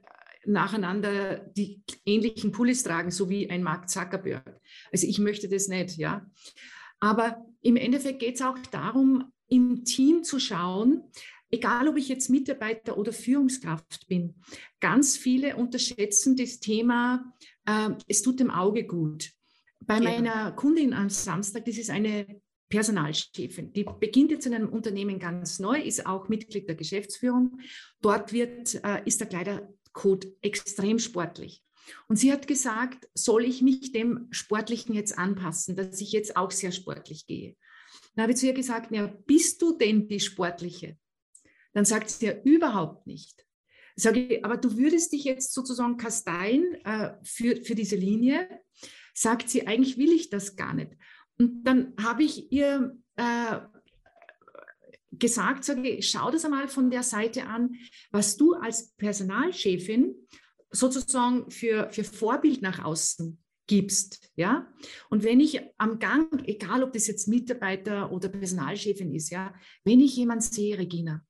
nacheinander 0.46 1.39
die 1.39 1.82
ähnlichen 2.06 2.51
Pullis 2.51 2.84
tragen, 2.84 3.12
so 3.12 3.29
wie 3.29 3.50
ein 3.50 3.63
Mark 3.63 3.89
Zuckerberg. 3.89 4.60
Also 4.91 5.08
ich 5.08 5.20
möchte 5.20 5.48
das 5.48 5.68
nicht, 5.68 5.98
ja. 5.98 6.25
Aber 7.00 7.46
im 7.62 7.77
Endeffekt 7.77 8.20
geht 8.20 8.36
es 8.36 8.41
auch 8.41 8.58
darum, 8.72 9.32
im 9.48 9.86
Team 9.86 10.24
zu 10.24 10.39
schauen, 10.39 11.03
egal 11.51 11.88
ob 11.88 11.98
ich 11.98 12.10
jetzt 12.10 12.29
Mitarbeiter 12.29 12.98
oder 12.98 13.12
Führungskraft 13.12 14.08
bin, 14.08 14.36
ganz 14.79 15.18
viele 15.18 15.56
unterschätzen 15.56 16.36
das 16.36 16.60
Thema 16.60 17.34
äh, 17.70 17.91
es 18.08 18.22
tut 18.22 18.39
dem 18.39 18.51
Auge 18.51 18.86
gut. 18.86 19.32
Bei 19.82 19.96
ja. 19.96 20.01
meiner 20.01 20.51
Kundin 20.51 20.94
am 20.94 21.10
Samstag, 21.10 21.65
das 21.65 21.77
ist 21.77 21.89
eine 21.89 22.41
Personalchefin, 22.70 23.74
die 23.74 23.86
beginnt 24.00 24.32
jetzt 24.32 24.46
in 24.46 24.53
einem 24.53 24.70
Unternehmen 24.70 25.18
ganz 25.18 25.60
neu, 25.60 25.82
ist 25.82 26.06
auch 26.06 26.29
Mitglied 26.29 26.68
der 26.68 26.75
Geschäftsführung. 26.75 27.60
Dort 28.01 28.32
wird, 28.32 28.75
äh, 28.84 29.01
ist 29.06 29.20
der 29.20 29.27
Kleidercode 29.27 30.27
extrem 30.41 31.00
sportlich. 31.00 31.63
Und 32.08 32.18
sie 32.18 32.32
hat 32.32 32.46
gesagt, 32.46 33.10
soll 33.15 33.46
ich 33.46 33.63
mich 33.63 33.91
dem 33.91 34.27
Sportlichen 34.29 34.94
jetzt 34.94 35.18
anpassen, 35.18 35.75
dass 35.75 36.00
ich 36.01 36.12
jetzt 36.12 36.38
auch 36.38 36.51
sehr 36.51 36.72
sportlich 36.72 37.25
gehe? 37.25 37.56
Dann 38.15 38.24
habe 38.24 38.34
ich 38.34 38.38
zu 38.38 38.46
ihr 38.46 38.53
gesagt, 38.53 38.91
ja, 38.91 39.08
bist 39.25 39.62
du 39.62 39.75
denn 39.75 40.08
die 40.08 40.20
Sportliche? 40.20 40.98
Dann 41.74 41.86
sagt 41.86 42.10
sie 42.10 42.28
ja 42.28 42.34
überhaupt 42.44 43.08
nicht. 43.08 43.46
Sage 43.96 44.22
ich, 44.22 44.46
aber 44.46 44.58
du 44.58 44.78
würdest 44.78 45.12
dich 45.12 45.24
jetzt 45.24 45.54
sozusagen 45.54 45.98
kasteien 45.98 46.76
äh, 46.86 47.16
für, 47.24 47.58
für 47.58 47.76
diese 47.76 47.96
Linie. 47.96 48.48
Sagt 49.14 49.50
sie, 49.50 49.68
eigentlich 49.68 49.98
will 49.98 50.12
ich 50.12 50.30
das 50.30 50.56
gar 50.56 50.74
nicht. 50.74 50.92
Und 51.38 51.64
dann 51.64 51.94
habe 52.02 52.24
ich 52.24 52.52
ihr 52.52 52.98
äh, 53.18 53.60
gesagt, 55.12 55.64
sage 55.66 55.90
ich, 55.90 56.10
schau 56.10 56.32
das 56.32 56.46
einmal 56.46 56.68
von 56.68 56.90
der 56.90 57.04
Seite 57.04 57.46
an, 57.46 57.76
was 58.12 58.38
du 58.38 58.54
als 58.54 58.92
Personalchefin 58.96 60.16
sozusagen 60.72 61.50
für, 61.50 61.90
für 61.92 62.04
Vorbild 62.04 62.62
nach 62.62 62.84
außen 62.84 63.42
gibst. 63.68 64.32
Ja? 64.36 64.72
Und 65.10 65.24
wenn 65.24 65.40
ich 65.40 65.62
am 65.78 66.00
Gang, 66.00 66.48
egal 66.48 66.84
ob 66.84 66.94
das 66.94 67.08
jetzt 67.08 67.28
Mitarbeiter 67.28 68.12
oder 68.12 68.30
Personalchefin 68.30 69.14
ist, 69.14 69.30
ja, 69.30 69.54
wenn 69.84 70.00
ich 70.00 70.16
jemanden 70.16 70.44
sehe, 70.44 70.78
Regina, 70.78 71.24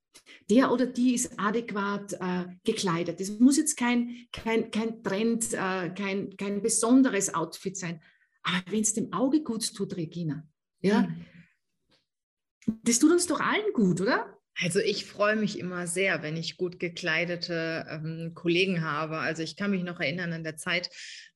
der 0.49 0.71
oder 0.71 0.85
die 0.85 1.13
ist 1.13 1.39
adäquat 1.39 2.13
äh, 2.13 2.45
gekleidet. 2.63 3.19
Das 3.19 3.39
muss 3.39 3.57
jetzt 3.57 3.77
kein, 3.77 4.27
kein, 4.31 4.71
kein 4.71 5.03
Trend, 5.03 5.53
äh, 5.53 5.89
kein, 5.89 6.35
kein 6.37 6.61
besonderes 6.61 7.33
Outfit 7.33 7.77
sein. 7.77 8.01
Aber 8.43 8.63
wenn 8.71 8.81
es 8.81 8.93
dem 8.93 9.13
Auge 9.13 9.43
gut 9.43 9.73
tut, 9.75 9.95
Regina, 9.95 10.47
ja, 10.81 11.03
mhm. 11.03 12.79
das 12.83 12.99
tut 12.99 13.11
uns 13.11 13.27
doch 13.27 13.39
allen 13.39 13.73
gut, 13.73 14.01
oder? 14.01 14.35
Also 14.61 14.79
ich 14.79 15.05
freue 15.05 15.37
mich 15.37 15.57
immer 15.57 15.87
sehr, 15.87 16.21
wenn 16.21 16.35
ich 16.35 16.57
gut 16.57 16.79
gekleidete 16.79 17.85
ähm, 17.89 18.33
Kollegen 18.33 18.83
habe. 18.83 19.17
Also 19.17 19.41
ich 19.41 19.55
kann 19.55 19.71
mich 19.71 19.83
noch 19.83 20.01
erinnern 20.01 20.33
an 20.33 20.43
der 20.43 20.57
Zeit, 20.57 20.89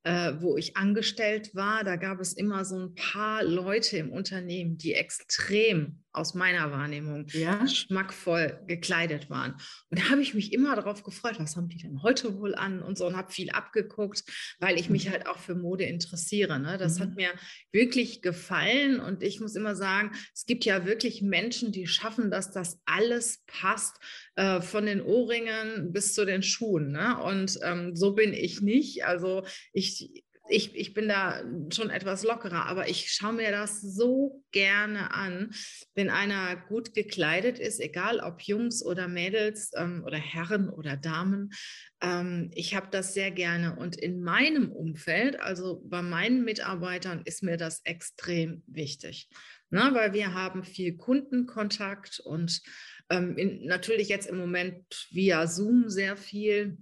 äh, 0.04 0.34
wo 0.40 0.58
ich 0.58 0.76
angestellt 0.76 1.56
war, 1.56 1.86
da 1.86 1.96
gab 1.96 2.20
es 2.20 2.34
immer 2.34 2.66
so 2.66 2.78
ein 2.78 2.96
paar 2.96 3.44
Leute 3.44 3.98
im 3.98 4.12
Unternehmen, 4.12 4.78
die 4.78 4.94
extrem 4.94 6.03
aus 6.14 6.36
meiner 6.36 6.72
Wahrnehmung 6.72 7.26
ja. 7.30 7.68
schmackvoll 7.68 8.60
gekleidet 8.68 9.30
waren. 9.30 9.54
Und 9.90 10.00
da 10.00 10.10
habe 10.10 10.22
ich 10.22 10.34
mich 10.34 10.54
immer 10.54 10.76
darauf 10.76 11.04
gefreut, 11.04 11.40
was 11.40 11.56
haben 11.56 11.70
die 11.70 11.80
denn 11.80 12.04
heute 12.04 12.38
wohl 12.38 12.54
an 12.56 12.82
und 12.82 12.98
so 12.98 13.08
und 13.08 13.18
habe 13.18 13.32
viel 13.32 13.50
abgeguckt, 13.50 14.24
weil 14.60 14.80
ich 14.80 14.90
mich 14.90 15.08
mhm. 15.08 15.12
halt 15.12 15.28
auch 15.28 15.40
für 15.40 15.56
Mode 15.56 15.86
interessiere. 15.86 16.60
Ne? 16.60 16.78
Das 16.78 17.00
mhm. 17.00 17.04
hat 17.04 17.16
mir 17.16 17.30
wirklich 17.72 18.22
gefallen 18.22 19.00
und 19.00 19.24
ich 19.24 19.40
muss 19.40 19.56
immer 19.56 19.76
sagen, 19.76 20.12
es 20.34 20.46
gibt 20.46 20.66
ja 20.66 20.86
wirklich 20.86 21.22
Menschen, 21.22 21.72
die 21.72 21.88
schaffen, 21.88 22.30
dass 22.30 22.52
das 22.52 22.80
alles 22.86 23.44
passt, 23.48 23.98
äh, 24.36 24.62
von 24.62 24.86
den 24.86 25.02
Ohrringen 25.02 25.92
bis 25.94 26.14
zu 26.14 26.26
den 26.26 26.44
Schuhen. 26.44 26.92
Ne? 26.92 27.22
Und 27.24 27.60
ähm, 27.64 27.96
so 27.96 28.14
bin 28.14 28.34
ich 28.34 28.62
nicht. 28.62 29.06
Also 29.06 29.44
ich 29.74 30.24
ich, 30.50 30.76
ich 30.76 30.94
bin 30.94 31.08
da 31.08 31.42
schon 31.74 31.90
etwas 31.90 32.24
lockerer, 32.24 32.66
aber 32.66 32.90
ich 32.90 33.12
schaue 33.12 33.34
mir 33.34 33.52
das 33.52 33.82
so 33.82 34.44
gerne 34.52 35.14
an, 35.14 35.52
wenn 35.96 36.10
einer 36.10 36.56
gut 36.68 36.94
gekleidet 36.94 37.60
ist, 37.60 37.80
egal 37.80 38.20
ob 38.20 38.42
Jungs 38.42 38.84
oder 38.84 39.08
Mädels 39.08 39.72
ähm, 39.76 40.04
oder 40.06 40.18
Herren 40.18 40.70
oder 40.70 40.98
Damen. 40.98 41.52
Ähm, 42.02 42.52
ich 42.54 42.76
habe 42.76 42.88
das 42.92 43.14
sehr 43.14 43.32
gerne. 43.32 43.76
Und 43.78 43.96
in 43.96 44.22
meinem 44.22 44.72
Umfeld, 44.72 45.40
also 45.40 45.82
bei 45.86 46.02
meinen 46.02 46.44
Mitarbeitern, 46.44 47.22
ist 47.24 47.44
mir 47.44 47.58
das 47.58 47.82
extrem 47.86 48.64
wichtig. 48.68 49.30
Na, 49.70 49.90
ne? 49.90 49.96
weil 49.96 50.14
wir 50.14 50.34
haben 50.34 50.64
viel 50.64 50.98
Kundenkontakt 50.98 52.20
und 52.20 52.62
ähm, 53.10 53.38
in, 53.38 53.66
natürlich 53.66 54.10
jetzt 54.10 54.28
im 54.28 54.38
Moment 54.38 55.08
via 55.12 55.48
Zoom 55.48 55.90
sehr 55.90 56.18
viel 56.18 56.78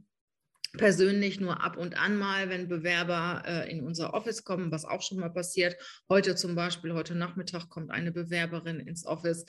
persönlich 0.77 1.39
nur 1.39 1.63
ab 1.63 1.77
und 1.77 1.97
an 1.99 2.17
mal, 2.17 2.49
wenn 2.49 2.67
Bewerber 2.67 3.43
äh, 3.45 3.71
in 3.71 3.83
unser 3.83 4.13
Office 4.13 4.43
kommen, 4.43 4.71
was 4.71 4.85
auch 4.85 5.01
schon 5.01 5.19
mal 5.19 5.29
passiert. 5.29 5.75
Heute 6.09 6.35
zum 6.35 6.55
Beispiel, 6.55 6.93
heute 6.93 7.15
Nachmittag 7.15 7.69
kommt 7.69 7.91
eine 7.91 8.11
Bewerberin 8.11 8.79
ins 8.79 9.05
Office. 9.05 9.45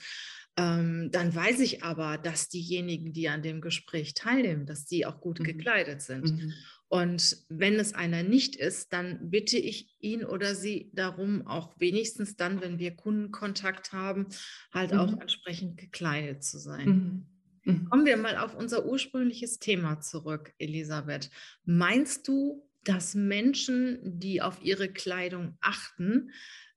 Ähm, 0.55 1.09
dann 1.11 1.33
weiß 1.33 1.61
ich 1.61 1.83
aber, 1.83 2.17
dass 2.17 2.49
diejenigen, 2.49 3.13
die 3.13 3.29
an 3.29 3.41
dem 3.41 3.61
Gespräch 3.61 4.13
teilnehmen, 4.13 4.65
dass 4.65 4.85
die 4.85 5.05
auch 5.05 5.19
gut 5.19 5.39
mhm. 5.39 5.45
gekleidet 5.45 6.01
sind. 6.01 6.31
Mhm. 6.31 6.53
Und 6.89 7.37
wenn 7.49 7.79
es 7.79 7.95
einer 7.95 8.21
nicht 8.21 8.55
ist, 8.55 8.93
dann 8.93 9.31
bitte 9.31 9.57
ich 9.57 9.95
ihn 9.99 10.23
oder 10.23 10.53
sie 10.53 10.91
darum, 10.93 11.47
auch 11.47 11.79
wenigstens 11.79 12.35
dann, 12.35 12.61
wenn 12.61 12.77
wir 12.77 12.95
Kundenkontakt 12.95 13.93
haben, 13.93 14.27
halt 14.71 14.91
mhm. 14.91 14.99
auch 14.99 15.19
entsprechend 15.19 15.77
gekleidet 15.77 16.43
zu 16.43 16.59
sein. 16.59 17.25
Mhm. 17.63 17.89
Kommen 17.89 18.05
wir 18.05 18.17
mal 18.17 18.37
auf 18.37 18.55
unser 18.55 18.85
ursprüngliches 18.85 19.59
Thema 19.59 19.99
zurück, 20.01 20.53
Elisabeth. 20.57 21.29
Meinst 21.65 22.27
du, 22.27 22.67
dass 22.83 23.15
Menschen, 23.15 23.99
die 24.03 24.41
auf 24.41 24.61
ihre 24.61 24.89
Kleidung 24.91 25.57
achten, 25.61 26.31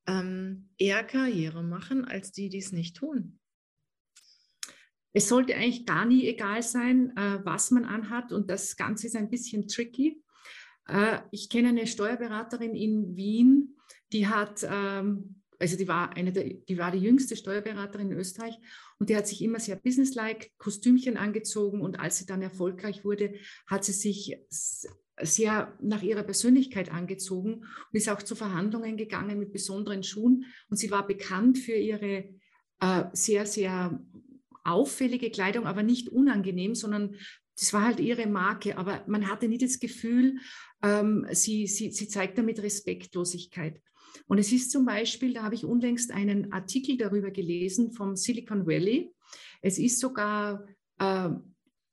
ähm, 0.07 0.69
eher 0.79 1.03
Karriere 1.03 1.65
machen, 1.65 2.05
als 2.05 2.33
die, 2.33 2.49
die 2.49 2.59
es 2.59 2.73
nicht 2.73 2.97
tun? 2.97 3.41
Es 5.13 5.29
sollte 5.29 5.55
eigentlich 5.55 5.87
gar 5.87 6.05
nie 6.05 6.27
egal 6.29 6.63
sein, 6.63 7.17
äh, 7.17 7.45
was 7.45 7.71
man 7.71 7.85
anhat. 7.85 8.33
Und 8.33 8.51
das 8.51 8.77
Ganze 8.77 9.07
ist 9.07 9.17
ein 9.17 9.31
bisschen 9.31 9.67
tricky. 9.67 10.23
Äh, 10.87 11.21
ich 11.33 11.49
kenne 11.49 11.69
eine 11.69 11.87
Steuerberaterin 11.87 12.75
in 12.75 13.17
Wien, 13.17 13.77
die 14.13 14.29
hat 14.29 14.65
ähm, 14.69 15.43
also 15.59 15.77
die 15.77 15.89
war 15.89 16.17
eine 16.17 16.33
der, 16.33 16.45
die 16.45 16.79
war 16.79 16.91
die 16.91 16.99
jüngste 16.99 17.37
Steuerberaterin 17.37 18.11
in 18.11 18.19
Österreich 18.19 18.55
und 18.99 19.11
die 19.11 19.17
hat 19.17 19.27
sich 19.27 19.43
immer 19.43 19.61
sehr 19.61 19.77
businesslike 19.77 20.51
Kostümchen 20.59 21.17
angezogen 21.17 21.81
und 21.81 22.01
als 22.01 22.19
sie 22.19 22.27
dann 22.27 22.43
erfolgreich 22.43 23.05
wurde, 23.05 23.35
hat 23.67 23.85
sie 23.85 23.93
sich 23.93 24.37
sehr 25.21 25.77
nach 25.81 26.03
ihrer 26.03 26.23
Persönlichkeit 26.23 26.91
angezogen 26.93 27.55
und 27.55 27.93
ist 27.93 28.09
auch 28.09 28.23
zu 28.23 28.35
Verhandlungen 28.35 28.97
gegangen 28.97 29.39
mit 29.39 29.53
besonderen 29.53 30.03
Schuhen 30.03 30.45
und 30.69 30.77
sie 30.77 30.91
war 30.91 31.07
bekannt 31.07 31.59
für 31.59 31.75
ihre 31.75 32.35
äh, 32.81 33.05
sehr, 33.13 33.47
sehr 33.47 33.99
auffällige 34.65 35.31
Kleidung, 35.31 35.67
aber 35.67 35.83
nicht 35.83 36.09
unangenehm, 36.09 36.75
sondern 36.75 37.17
das 37.59 37.73
war 37.73 37.85
halt 37.85 38.01
ihre 38.01 38.27
Marke, 38.27 38.77
aber 38.77 39.03
man 39.07 39.29
hatte 39.29 39.49
nie 39.49 39.59
das 39.59 39.81
Gefühl, 39.81 40.39
ähm, 40.83 41.27
sie, 41.31 41.67
sie, 41.67 41.91
sie 41.91 42.09
zeigt 42.09 42.37
damit 42.37 42.63
Respektlosigkeit. 42.63 43.81
Und 44.27 44.39
es 44.39 44.53
ist 44.53 44.71
zum 44.71 44.85
Beispiel, 44.85 45.35
da 45.35 45.43
habe 45.43 45.55
ich 45.55 45.65
unlängst 45.65 46.11
einen 46.11 46.53
Artikel 46.53 46.97
darüber 46.97 47.31
gelesen 47.31 47.93
vom 47.93 48.17
Silicon 48.17 48.67
Valley. 48.67 49.13
Es 49.63 49.79
ist 49.79 50.01
sogar 50.01 50.67
äh, 50.99 51.31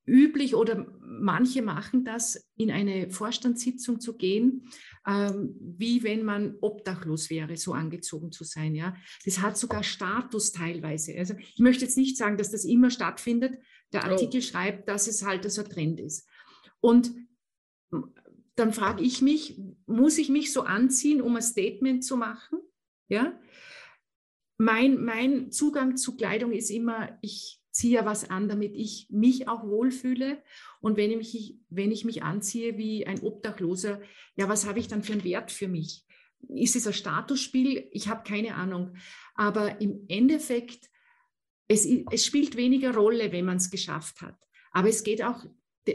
üblich 0.05 0.55
oder 0.55 0.85
manche 0.99 1.61
machen 1.61 2.03
das, 2.03 2.49
in 2.57 2.71
eine 2.71 3.09
Vorstandssitzung 3.09 3.99
zu 3.99 4.17
gehen, 4.17 4.69
ähm, 5.07 5.55
wie 5.59 6.03
wenn 6.03 6.23
man 6.23 6.55
obdachlos 6.61 7.29
wäre, 7.29 7.55
so 7.55 7.73
angezogen 7.73 8.31
zu 8.31 8.43
sein. 8.43 8.75
Ja, 8.75 8.95
das 9.25 9.41
hat 9.41 9.57
sogar 9.57 9.83
Status 9.83 10.51
teilweise. 10.51 11.15
Also 11.17 11.35
ich 11.37 11.59
möchte 11.59 11.85
jetzt 11.85 11.97
nicht 11.97 12.17
sagen, 12.17 12.37
dass 12.37 12.51
das 12.51 12.65
immer 12.65 12.89
stattfindet. 12.89 13.57
Der. 13.91 14.05
Artikel 14.05 14.39
oh. 14.39 14.41
schreibt, 14.41 14.89
dass 14.89 15.07
es 15.07 15.23
halt 15.23 15.49
so 15.51 15.63
ein 15.63 15.69
Trend 15.69 15.99
ist. 15.99 16.27
Und 16.81 17.13
dann 18.55 18.73
frage 18.73 19.03
ich 19.03 19.21
mich, 19.21 19.59
muss 19.85 20.17
ich 20.17 20.29
mich 20.29 20.53
so 20.53 20.61
anziehen, 20.61 21.21
um 21.21 21.35
ein 21.35 21.41
Statement 21.41 22.03
zu 22.03 22.17
machen? 22.17 22.59
Ja? 23.07 23.39
Mein, 24.57 25.03
mein 25.03 25.51
Zugang 25.51 25.97
zu 25.97 26.15
Kleidung 26.15 26.51
ist 26.51 26.69
immer, 26.69 27.17
ich 27.21 27.59
ziehe 27.71 27.95
ja 27.95 28.05
was 28.05 28.29
an, 28.29 28.47
damit 28.47 28.75
ich 28.75 29.07
mich 29.09 29.47
auch 29.47 29.63
wohlfühle. 29.63 30.41
Und 30.79 30.95
wenn 30.95 31.09
ich, 31.11 31.17
mich, 31.17 31.57
wenn 31.69 31.91
ich 31.91 32.05
mich 32.05 32.23
anziehe 32.23 32.77
wie 32.77 33.07
ein 33.07 33.21
Obdachloser, 33.21 33.99
ja, 34.35 34.47
was 34.47 34.67
habe 34.67 34.79
ich 34.79 34.87
dann 34.87 35.03
für 35.03 35.13
einen 35.13 35.23
Wert 35.23 35.51
für 35.51 35.67
mich? 35.67 36.05
Ist 36.49 36.75
es 36.75 36.85
ein 36.85 36.93
Statusspiel? 36.93 37.89
Ich 37.91 38.07
habe 38.09 38.23
keine 38.23 38.55
Ahnung. 38.55 38.95
Aber 39.33 39.81
im 39.81 40.05
Endeffekt, 40.07 40.89
es, 41.67 41.87
es 42.11 42.25
spielt 42.25 42.55
weniger 42.55 42.93
Rolle, 42.93 43.31
wenn 43.31 43.45
man 43.45 43.57
es 43.57 43.71
geschafft 43.71 44.21
hat. 44.21 44.37
Aber 44.71 44.89
es 44.89 45.03
geht 45.03 45.23
auch 45.23 45.43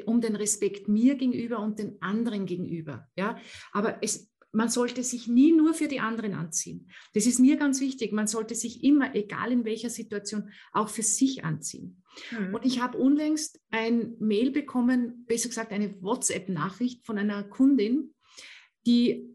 um 0.06 0.20
den 0.20 0.36
Respekt 0.36 0.88
mir 0.88 1.14
gegenüber 1.14 1.60
und 1.60 1.78
den 1.78 2.00
anderen 2.00 2.46
gegenüber. 2.46 3.08
Ja? 3.16 3.38
Aber 3.72 3.98
es, 4.02 4.30
man 4.52 4.68
sollte 4.68 5.02
sich 5.02 5.28
nie 5.28 5.52
nur 5.52 5.74
für 5.74 5.88
die 5.88 6.00
anderen 6.00 6.34
anziehen. 6.34 6.90
Das 7.14 7.26
ist 7.26 7.38
mir 7.38 7.56
ganz 7.56 7.80
wichtig. 7.80 8.12
Man 8.12 8.26
sollte 8.26 8.54
sich 8.54 8.82
immer, 8.82 9.14
egal 9.14 9.52
in 9.52 9.64
welcher 9.64 9.90
Situation, 9.90 10.50
auch 10.72 10.88
für 10.88 11.02
sich 11.02 11.44
anziehen. 11.44 12.02
Mhm. 12.30 12.54
Und 12.54 12.64
ich 12.64 12.80
habe 12.80 12.98
unlängst 12.98 13.60
ein 13.70 14.14
Mail 14.18 14.50
bekommen, 14.50 15.24
besser 15.26 15.48
gesagt 15.48 15.72
eine 15.72 16.00
WhatsApp-Nachricht 16.02 17.04
von 17.04 17.18
einer 17.18 17.44
Kundin, 17.44 18.14
die, 18.86 19.28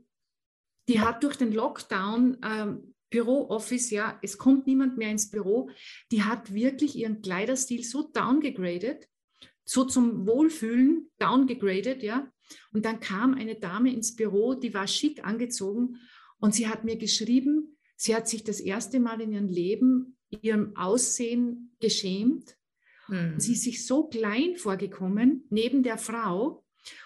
die 0.89 0.99
hat 0.99 1.23
durch 1.23 1.35
den 1.35 1.51
Lockdown 1.51 2.37
ähm, 2.43 2.93
Büro-Office, 3.11 3.91
ja, 3.91 4.17
es 4.23 4.39
kommt 4.39 4.65
niemand 4.65 4.97
mehr 4.97 5.11
ins 5.11 5.29
Büro, 5.29 5.69
die 6.11 6.23
hat 6.23 6.51
wirklich 6.55 6.95
ihren 6.95 7.21
Kleiderstil 7.21 7.83
so 7.83 8.09
downgegradet, 8.11 9.07
so 9.65 9.85
zum 9.85 10.27
Wohlfühlen 10.27 11.09
downgegradet, 11.19 12.03
ja. 12.03 12.31
Und 12.73 12.85
dann 12.85 12.99
kam 12.99 13.33
eine 13.33 13.55
Dame 13.55 13.93
ins 13.93 14.15
Büro, 14.15 14.53
die 14.53 14.73
war 14.73 14.87
schick 14.87 15.25
angezogen 15.25 15.99
und 16.39 16.53
sie 16.53 16.67
hat 16.67 16.83
mir 16.83 16.97
geschrieben, 16.97 17.77
sie 17.95 18.15
hat 18.15 18.27
sich 18.27 18.43
das 18.43 18.59
erste 18.59 18.99
Mal 18.99 19.21
in 19.21 19.31
ihrem 19.31 19.47
Leben 19.47 20.17
ihrem 20.41 20.75
Aussehen 20.75 21.75
geschämt. 21.79 22.57
Hm. 23.07 23.39
Sie 23.39 23.53
ist 23.53 23.63
sich 23.63 23.85
so 23.85 24.07
klein 24.07 24.55
vorgekommen 24.55 25.45
neben 25.49 25.83
der 25.83 25.97
Frau 25.97 26.65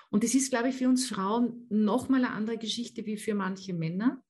Und 0.09 0.23
das 0.23 0.35
ist, 0.35 0.51
glaube 0.51 0.69
ich, 0.69 0.75
für 0.75 0.87
uns 0.87 1.07
Frauen 1.07 1.65
nochmal 1.69 2.23
eine 2.23 2.33
andere 2.33 2.57
Geschichte 2.57 3.05
wie 3.05 3.17
für 3.17 3.33
manche 3.33 3.73
Männer. 3.73 4.23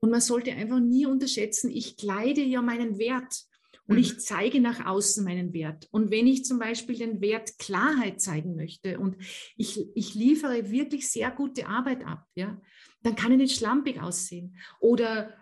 Und 0.00 0.10
man 0.10 0.20
sollte 0.20 0.52
einfach 0.52 0.80
nie 0.80 1.06
unterschätzen, 1.06 1.70
ich 1.70 1.96
kleide 1.96 2.42
ja 2.42 2.62
meinen 2.62 2.98
Wert 2.98 3.44
und 3.90 3.96
mhm. 3.96 4.02
ich 4.02 4.20
zeige 4.20 4.60
nach 4.60 4.86
außen 4.86 5.24
meinen 5.24 5.52
Wert. 5.52 5.88
Und 5.90 6.12
wenn 6.12 6.28
ich 6.28 6.44
zum 6.44 6.60
Beispiel 6.60 6.96
den 6.96 7.20
Wert 7.20 7.58
Klarheit 7.58 8.20
zeigen 8.20 8.54
möchte 8.54 9.00
und 9.00 9.16
ich, 9.56 9.84
ich 9.96 10.14
liefere 10.14 10.70
wirklich 10.70 11.10
sehr 11.10 11.32
gute 11.32 11.66
Arbeit 11.66 12.06
ab, 12.06 12.24
ja, 12.36 12.60
dann 13.02 13.16
kann 13.16 13.32
ich 13.32 13.38
nicht 13.38 13.58
schlampig 13.58 14.00
aussehen. 14.00 14.56
Oder 14.78 15.34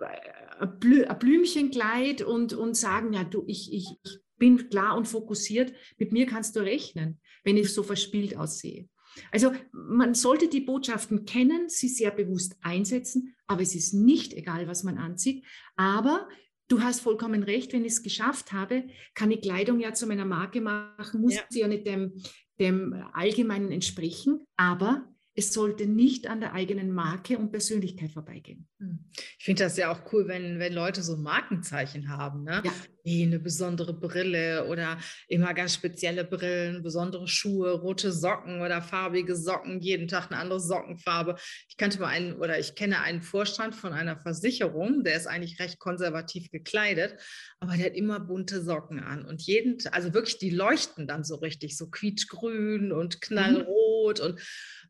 äh, 0.00 0.58
ein 0.58 1.18
Blümchenkleid 1.20 2.22
und, 2.22 2.52
und 2.52 2.76
sagen, 2.76 3.12
ja, 3.12 3.22
du, 3.22 3.44
ich, 3.46 3.72
ich, 3.72 3.86
ich 4.02 4.18
bin 4.38 4.68
klar 4.68 4.96
und 4.96 5.06
fokussiert, 5.06 5.72
mit 5.98 6.10
mir 6.10 6.26
kannst 6.26 6.56
du 6.56 6.60
rechnen, 6.60 7.20
wenn 7.44 7.56
ich 7.56 7.72
so 7.72 7.84
verspielt 7.84 8.36
aussehe. 8.36 8.88
Also 9.30 9.52
man 9.70 10.14
sollte 10.14 10.48
die 10.48 10.62
Botschaften 10.62 11.26
kennen, 11.26 11.68
sie 11.68 11.88
sehr 11.88 12.10
bewusst 12.10 12.56
einsetzen, 12.60 13.36
aber 13.46 13.62
es 13.62 13.76
ist 13.76 13.94
nicht 13.94 14.34
egal, 14.34 14.66
was 14.66 14.82
man 14.82 14.98
anzieht. 14.98 15.44
Aber 15.76 16.28
du 16.68 16.82
hast 16.82 17.00
vollkommen 17.00 17.42
recht, 17.42 17.72
wenn 17.72 17.84
ich 17.84 17.92
es 17.92 18.02
geschafft 18.02 18.52
habe, 18.52 18.84
kann 19.14 19.30
ich 19.30 19.40
Kleidung 19.40 19.80
ja 19.80 19.92
zu 19.94 20.06
meiner 20.06 20.24
Marke 20.24 20.60
machen, 20.60 21.20
muss 21.20 21.34
ja. 21.34 21.42
sie 21.48 21.60
ja 21.60 21.68
nicht 21.68 21.86
dem, 21.86 22.12
dem 22.60 23.04
Allgemeinen 23.12 23.72
entsprechen, 23.72 24.46
aber 24.56 25.06
es 25.38 25.52
sollte 25.52 25.86
nicht 25.86 26.26
an 26.26 26.40
der 26.40 26.52
eigenen 26.52 26.90
Marke 26.90 27.38
und 27.38 27.52
Persönlichkeit 27.52 28.10
vorbeigehen. 28.10 28.66
Hm. 28.80 28.98
Ich 29.38 29.44
finde 29.44 29.62
das 29.62 29.76
ja 29.76 29.92
auch 29.92 30.12
cool, 30.12 30.26
wenn, 30.26 30.58
wenn 30.58 30.72
Leute 30.72 31.00
so 31.00 31.16
Markenzeichen 31.16 32.08
haben, 32.08 32.42
ne? 32.42 32.60
Ja. 32.64 32.72
Wie 33.04 33.22
eine 33.22 33.38
besondere 33.38 33.94
Brille 33.94 34.66
oder 34.66 34.98
immer 35.28 35.54
ganz 35.54 35.74
spezielle 35.74 36.24
Brillen, 36.24 36.82
besondere 36.82 37.28
Schuhe, 37.28 37.70
rote 37.70 38.12
Socken 38.12 38.60
oder 38.60 38.82
farbige 38.82 39.36
Socken, 39.36 39.80
jeden 39.80 40.08
Tag 40.08 40.30
eine 40.30 40.40
andere 40.40 40.60
Sockenfarbe. 40.60 41.36
Ich 41.68 41.76
kannte 41.76 42.00
mal 42.00 42.08
einen 42.08 42.34
oder 42.34 42.58
ich 42.58 42.74
kenne 42.74 43.00
einen 43.00 43.22
Vorstand 43.22 43.76
von 43.76 43.92
einer 43.92 44.18
Versicherung, 44.18 45.04
der 45.04 45.14
ist 45.14 45.28
eigentlich 45.28 45.60
recht 45.60 45.78
konservativ 45.78 46.50
gekleidet, 46.50 47.14
aber 47.60 47.76
der 47.76 47.86
hat 47.86 47.94
immer 47.94 48.18
bunte 48.18 48.60
Socken 48.60 48.98
an 48.98 49.24
und 49.24 49.40
jeden, 49.42 49.78
also 49.92 50.12
wirklich, 50.12 50.38
die 50.38 50.50
leuchten 50.50 51.06
dann 51.06 51.22
so 51.22 51.36
richtig, 51.36 51.78
so 51.78 51.88
quietschgrün 51.88 52.90
und 52.90 53.14
mhm. 53.14 53.20
knallrot 53.20 54.18
mhm. 54.18 54.26
und 54.26 54.40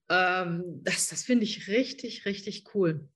ähm, 0.08 0.64
das 0.84 1.08
das 1.08 1.22
finde 1.22 1.44
ich 1.44 1.68
richtig, 1.68 2.24
richtig 2.24 2.64
cool. 2.74 3.08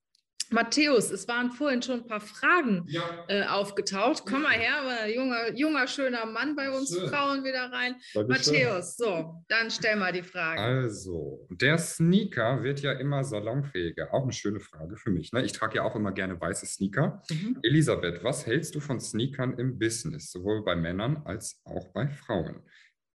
Matthäus, 0.52 1.10
es 1.10 1.26
waren 1.28 1.50
vorhin 1.50 1.82
schon 1.82 2.00
ein 2.00 2.06
paar 2.06 2.20
Fragen 2.20 2.84
ja. 2.86 3.02
äh, 3.28 3.44
aufgetaucht. 3.44 4.24
Komm 4.26 4.42
mal 4.42 4.52
her, 4.52 5.08
junger, 5.08 5.52
junger, 5.54 5.86
schöner 5.86 6.26
Mann 6.26 6.54
bei 6.54 6.70
uns 6.70 6.94
schön. 6.94 7.08
Frauen 7.08 7.44
wieder 7.44 7.72
rein. 7.72 7.96
Matthäus, 8.28 8.96
so, 8.96 9.42
dann 9.48 9.70
stell 9.70 9.96
mal 9.96 10.12
die 10.12 10.22
Frage. 10.22 10.60
Also, 10.60 11.46
der 11.50 11.78
Sneaker 11.78 12.62
wird 12.62 12.80
ja 12.80 12.92
immer 12.92 13.24
salonfähiger. 13.24 14.12
Auch 14.12 14.22
eine 14.22 14.32
schöne 14.32 14.60
Frage 14.60 14.96
für 14.96 15.10
mich. 15.10 15.32
Ne? 15.32 15.42
Ich 15.44 15.52
trage 15.52 15.76
ja 15.76 15.82
auch 15.84 15.96
immer 15.96 16.12
gerne 16.12 16.40
weiße 16.40 16.66
Sneaker. 16.66 17.22
Mhm. 17.30 17.58
Elisabeth, 17.62 18.22
was 18.22 18.46
hältst 18.46 18.74
du 18.74 18.80
von 18.80 19.00
Sneakern 19.00 19.58
im 19.58 19.78
Business, 19.78 20.30
sowohl 20.30 20.64
bei 20.64 20.76
Männern 20.76 21.22
als 21.24 21.60
auch 21.64 21.92
bei 21.92 22.08
Frauen? 22.08 22.62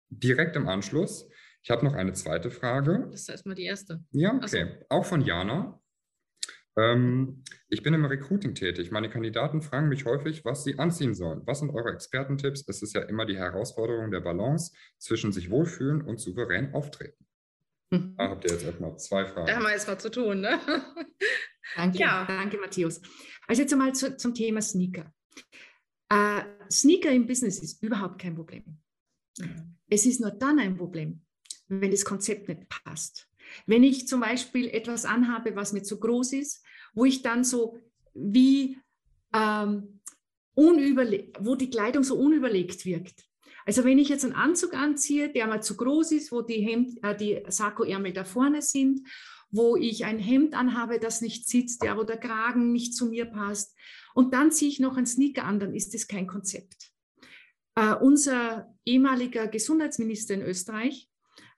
Direkt 0.10 0.56
im 0.56 0.68
Anschluss, 0.68 1.27
ich 1.63 1.72
habe 1.72 1.86
noch 1.86 1.93
eine 1.93 2.12
zweite 2.12 2.51
Frage. 2.51 3.08
Das 3.10 3.22
ist 3.22 3.29
erstmal 3.29 3.55
die 3.55 3.63
erste. 3.63 4.03
Ja, 4.12 4.36
okay. 4.36 4.67
So. 4.79 4.86
Auch 4.89 5.05
von 5.05 5.22
Jana. 5.22 5.79
Ähm, 6.75 7.43
ich 7.70 7.84
bin 7.84 7.93
im 7.93 8.03
Recruiting 8.03 8.53
tätig. 8.53 8.91
Meine 8.91 9.10
Kandidaten 9.10 9.62
fragen 9.62 9.88
mich 9.88 10.05
häufig, 10.05 10.43
was 10.43 10.65
sie 10.65 10.77
anziehen 10.77 11.13
sollen. 11.13 11.41
Was 11.46 11.60
sind 11.60 11.70
eure 11.70 11.93
Expertentipps? 11.93 12.65
Es 12.67 12.82
ist 12.82 12.93
ja 12.93 13.03
immer 13.03 13.25
die 13.25 13.38
Herausforderung 13.38 14.12
der 14.12 14.20
Balance 14.20 14.74
zwischen 14.98 15.32
sich 15.32 15.50
wohlfühlen 15.50 16.01
und 16.01 16.20
souverän 16.20 16.74
auftreten. 16.74 17.25
Mhm. 17.91 18.15
Da 18.17 18.29
habt 18.29 18.43
ihr 18.43 18.51
jetzt 18.51 18.65
erstmal 18.65 18.98
zwei 18.98 19.25
Fragen. 19.25 19.48
Da 19.48 19.55
haben 19.55 19.63
wir 19.63 19.72
jetzt 19.72 19.88
was 19.88 20.01
zu 20.01 20.12
tun, 20.12 20.41
ne? 20.41 20.60
Danke, 21.77 21.98
ja. 22.00 22.25
danke 22.25 22.58
Matthäus. 22.58 23.01
Also 23.48 23.62
jetzt 23.62 23.72
einmal 23.72 23.93
zu, 23.96 24.17
zum 24.17 24.36
Thema 24.36 24.62
Sneaker. 24.62 25.13
Äh, 26.10 26.41
Sneaker 26.70 27.10
im 27.10 27.25
Business 27.25 27.60
ist 27.60 27.82
überhaupt 27.82 28.20
kein 28.20 28.36
Problem. 28.36 28.79
Mhm. 29.39 29.77
Es 29.89 30.05
ist 30.05 30.20
nur 30.20 30.32
dann 30.32 30.60
ein 30.60 30.75
Problem, 30.75 31.24
wenn 31.67 31.91
das 31.91 32.05
Konzept 32.05 32.47
nicht 32.47 32.67
passt. 32.69 33.29
Wenn 33.65 33.83
ich 33.83 34.07
zum 34.07 34.21
Beispiel 34.21 34.67
etwas 34.69 35.05
anhabe, 35.05 35.55
was 35.55 35.73
mir 35.73 35.83
zu 35.83 35.99
groß 35.99 36.33
ist, 36.33 36.63
wo 36.93 37.05
ich 37.05 37.21
dann 37.21 37.43
so 37.43 37.77
wie 38.13 38.77
ähm, 39.33 39.99
wo 40.55 41.55
die 41.55 41.69
Kleidung 41.69 42.03
so 42.03 42.15
unüberlegt 42.15 42.85
wirkt. 42.85 43.25
Also 43.65 43.83
wenn 43.83 43.97
ich 43.97 44.09
jetzt 44.09 44.25
einen 44.25 44.33
Anzug 44.33 44.73
anziehe, 44.73 45.31
der 45.31 45.47
mal 45.47 45.63
zu 45.63 45.77
groß 45.77 46.11
ist, 46.11 46.31
wo 46.31 46.41
die, 46.41 46.61
Hemd, 46.61 47.03
äh, 47.03 47.15
die 47.15 47.41
Sakkoärmel 47.47 48.13
da 48.13 48.23
vorne 48.23 48.61
sind, 48.61 49.07
wo 49.51 49.75
ich 49.75 50.05
ein 50.05 50.19
Hemd 50.19 50.53
anhabe, 50.53 50.99
das 50.99 51.21
nicht 51.21 51.47
sitzt, 51.47 51.83
der, 51.83 51.97
wo 51.97 52.03
der 52.03 52.17
Kragen 52.17 52.71
nicht 52.71 52.95
zu 52.95 53.07
mir 53.07 53.25
passt, 53.25 53.75
und 54.13 54.33
dann 54.33 54.51
ziehe 54.51 54.69
ich 54.69 54.79
noch 54.79 54.97
einen 54.97 55.07
Sneaker 55.07 55.45
an, 55.45 55.59
dann 55.59 55.73
ist 55.73 55.93
das 55.93 56.07
kein 56.07 56.27
Konzept. 56.27 56.91
Äh, 57.75 57.95
unser 57.95 58.75
ehemaliger 58.85 59.47
Gesundheitsminister 59.47 60.35
in 60.35 60.41
Österreich 60.41 61.09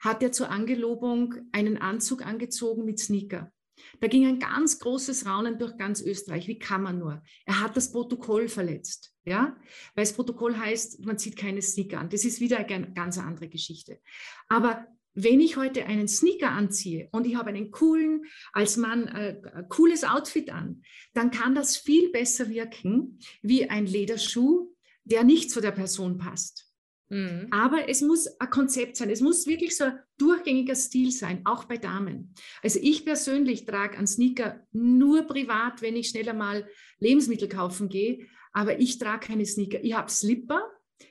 hat 0.05 0.23
er 0.23 0.31
zur 0.31 0.49
Angelobung 0.49 1.35
einen 1.51 1.77
Anzug 1.77 2.25
angezogen 2.25 2.85
mit 2.85 2.99
Sneaker. 2.99 3.51
Da 3.99 4.07
ging 4.07 4.25
ein 4.25 4.39
ganz 4.39 4.79
großes 4.79 5.25
Raunen 5.25 5.59
durch 5.59 5.77
ganz 5.77 6.01
Österreich. 6.01 6.47
Wie 6.47 6.59
kann 6.59 6.83
man 6.83 6.99
nur? 6.99 7.21
Er 7.45 7.59
hat 7.59 7.75
das 7.75 7.91
Protokoll 7.91 8.47
verletzt, 8.47 9.13
ja, 9.25 9.57
weil 9.95 10.05
das 10.05 10.13
Protokoll 10.13 10.55
heißt, 10.57 11.05
man 11.05 11.17
zieht 11.17 11.35
keine 11.35 11.61
Sneaker 11.61 11.99
an. 11.99 12.09
Das 12.09 12.23
ist 12.23 12.39
wieder 12.39 12.57
eine 12.57 12.93
ganz 12.93 13.17
andere 13.17 13.49
Geschichte. 13.49 13.99
Aber 14.47 14.87
wenn 15.13 15.39
ich 15.39 15.57
heute 15.57 15.85
einen 15.85 16.07
Sneaker 16.07 16.51
anziehe 16.51 17.09
und 17.11 17.25
ich 17.25 17.35
habe 17.35 17.49
einen 17.49 17.71
coolen, 17.71 18.25
als 18.53 18.77
Mann 18.77 19.07
äh, 19.07 19.41
cooles 19.69 20.03
Outfit 20.03 20.51
an, 20.51 20.83
dann 21.13 21.31
kann 21.31 21.55
das 21.55 21.77
viel 21.77 22.11
besser 22.11 22.49
wirken 22.49 23.19
wie 23.41 23.69
ein 23.69 23.85
Lederschuh, 23.87 24.73
der 25.05 25.23
nicht 25.23 25.51
zu 25.51 25.61
der 25.61 25.71
Person 25.71 26.17
passt. 26.17 26.64
Mhm. 27.09 27.47
Aber 27.51 27.87
es 27.87 28.01
muss 28.01 28.27
ein 28.39 28.49
Konzept 28.49 28.97
sein. 28.97 29.09
Es 29.09 29.21
muss 29.21 29.45
wirklich 29.45 29.77
so 29.77 29.85
ein 29.85 29.99
durchgängiger 30.17 30.75
Stil 30.75 31.11
sein, 31.11 31.41
auch 31.45 31.65
bei 31.65 31.77
Damen. 31.77 32.33
Also 32.63 32.79
ich 32.81 33.05
persönlich 33.05 33.65
trage 33.65 33.97
einen 33.97 34.07
Sneaker 34.07 34.65
nur 34.71 35.23
privat, 35.23 35.81
wenn 35.81 35.95
ich 35.95 36.09
schneller 36.09 36.33
mal 36.33 36.67
Lebensmittel 36.99 37.47
kaufen 37.47 37.89
gehe. 37.89 38.27
Aber 38.53 38.79
ich 38.79 38.97
trage 38.97 39.27
keine 39.27 39.45
Sneaker. 39.45 39.83
Ich 39.83 39.93
habe 39.93 40.09
Slipper, 40.09 40.63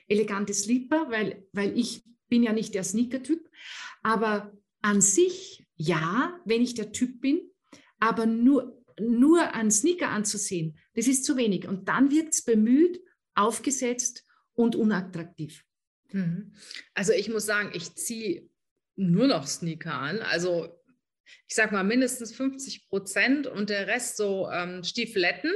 elegante 0.07 0.53
Slipper, 0.53 1.09
weil, 1.09 1.45
weil 1.53 1.77
ich 1.77 2.03
bin 2.27 2.43
ja 2.43 2.53
nicht 2.53 2.73
der 2.73 2.83
Sneaker-Typ. 2.83 3.47
Aber 4.03 4.51
an 4.81 5.01
sich, 5.01 5.65
ja, 5.77 6.39
wenn 6.45 6.61
ich 6.61 6.73
der 6.73 6.91
Typ 6.91 7.21
bin, 7.21 7.39
aber 7.99 8.25
nur, 8.25 8.83
nur 8.99 9.53
einen 9.53 9.71
Sneaker 9.71 10.09
anzusehen, 10.09 10.77
das 10.95 11.07
ist 11.07 11.23
zu 11.23 11.37
wenig. 11.37 11.67
Und 11.67 11.87
dann 11.87 12.11
wird 12.11 12.33
es 12.33 12.43
bemüht, 12.43 12.99
aufgesetzt 13.35 14.25
und 14.53 14.75
unattraktiv. 14.75 15.63
Mhm. 16.11 16.53
Also 16.93 17.13
ich 17.13 17.29
muss 17.29 17.45
sagen, 17.45 17.71
ich 17.73 17.95
ziehe 17.95 18.49
nur 18.95 19.27
noch 19.27 19.47
Sneaker 19.47 19.93
an. 19.93 20.19
Also 20.19 20.81
ich 21.47 21.55
sag 21.55 21.71
mal 21.71 21.83
mindestens 21.83 22.35
50 22.35 22.87
Prozent 22.89 23.47
und 23.47 23.69
der 23.69 23.87
Rest 23.87 24.17
so 24.17 24.49
ähm, 24.51 24.83
Stiefeletten. 24.83 25.51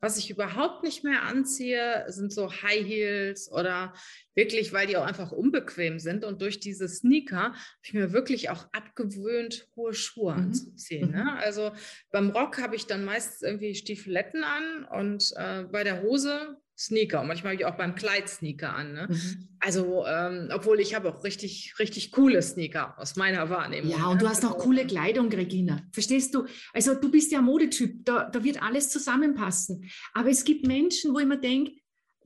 Was 0.00 0.18
ich 0.18 0.30
überhaupt 0.30 0.82
nicht 0.82 1.04
mehr 1.04 1.22
anziehe, 1.22 2.04
sind 2.08 2.32
so 2.32 2.50
High 2.50 2.86
Heels 2.86 3.50
oder 3.50 3.92
wirklich, 4.34 4.72
weil 4.72 4.86
die 4.86 4.96
auch 4.96 5.06
einfach 5.06 5.32
unbequem 5.32 5.98
sind. 5.98 6.24
Und 6.24 6.42
durch 6.42 6.60
diese 6.60 6.88
Sneaker 6.88 7.52
habe 7.52 7.56
ich 7.82 7.94
mir 7.94 8.12
wirklich 8.12 8.50
auch 8.50 8.66
abgewöhnt, 8.72 9.68
hohe 9.76 9.94
Schuhe 9.94 10.34
mhm. 10.34 10.42
anzuziehen. 10.42 11.10
Ne? 11.10 11.24
Mhm. 11.24 11.38
Also 11.38 11.72
beim 12.10 12.30
Rock 12.30 12.60
habe 12.60 12.76
ich 12.76 12.86
dann 12.86 13.04
meistens 13.04 13.42
irgendwie 13.42 13.74
Stiefeletten 13.74 14.44
an 14.44 14.84
und 14.84 15.32
äh, 15.36 15.64
bei 15.64 15.84
der 15.84 16.02
Hose 16.02 16.56
Sneaker. 16.76 17.20
Und 17.20 17.28
manchmal 17.28 17.52
habe 17.52 17.62
ich 17.62 17.66
auch 17.66 17.76
beim 17.76 17.94
Kleid 17.94 18.28
Sneaker 18.28 18.74
an. 18.74 18.92
Ne? 18.94 19.08
Mhm. 19.10 19.48
Also, 19.60 20.04
ähm, 20.06 20.48
obwohl 20.52 20.80
ich 20.80 20.94
habe 20.94 21.08
auch 21.08 21.22
richtig, 21.22 21.74
richtig 21.78 22.10
coole 22.10 22.42
Sneaker 22.42 22.98
aus 22.98 23.16
meiner 23.16 23.50
Wahrnehmung. 23.50 23.90
Ja, 23.90 24.06
und 24.06 24.22
du 24.22 24.28
hast 24.28 24.44
auch 24.44 24.54
also, 24.54 24.64
coole 24.64 24.86
Kleidung, 24.86 25.30
Regina. 25.30 25.82
Verstehst 25.92 26.34
du? 26.34 26.46
Also, 26.72 26.94
du 26.94 27.10
bist 27.10 27.30
ja 27.30 27.40
Modetyp, 27.40 28.04
da, 28.04 28.28
da 28.30 28.42
wird 28.42 28.62
alles 28.62 28.88
zusammenpassen. 28.88 29.90
Aber 30.14 30.30
es 30.30 30.44
gibt 30.44 30.66
Menschen, 30.66 31.14
wo 31.14 31.18
ich 31.18 31.26
mir 31.26 31.38
denke, 31.38 31.72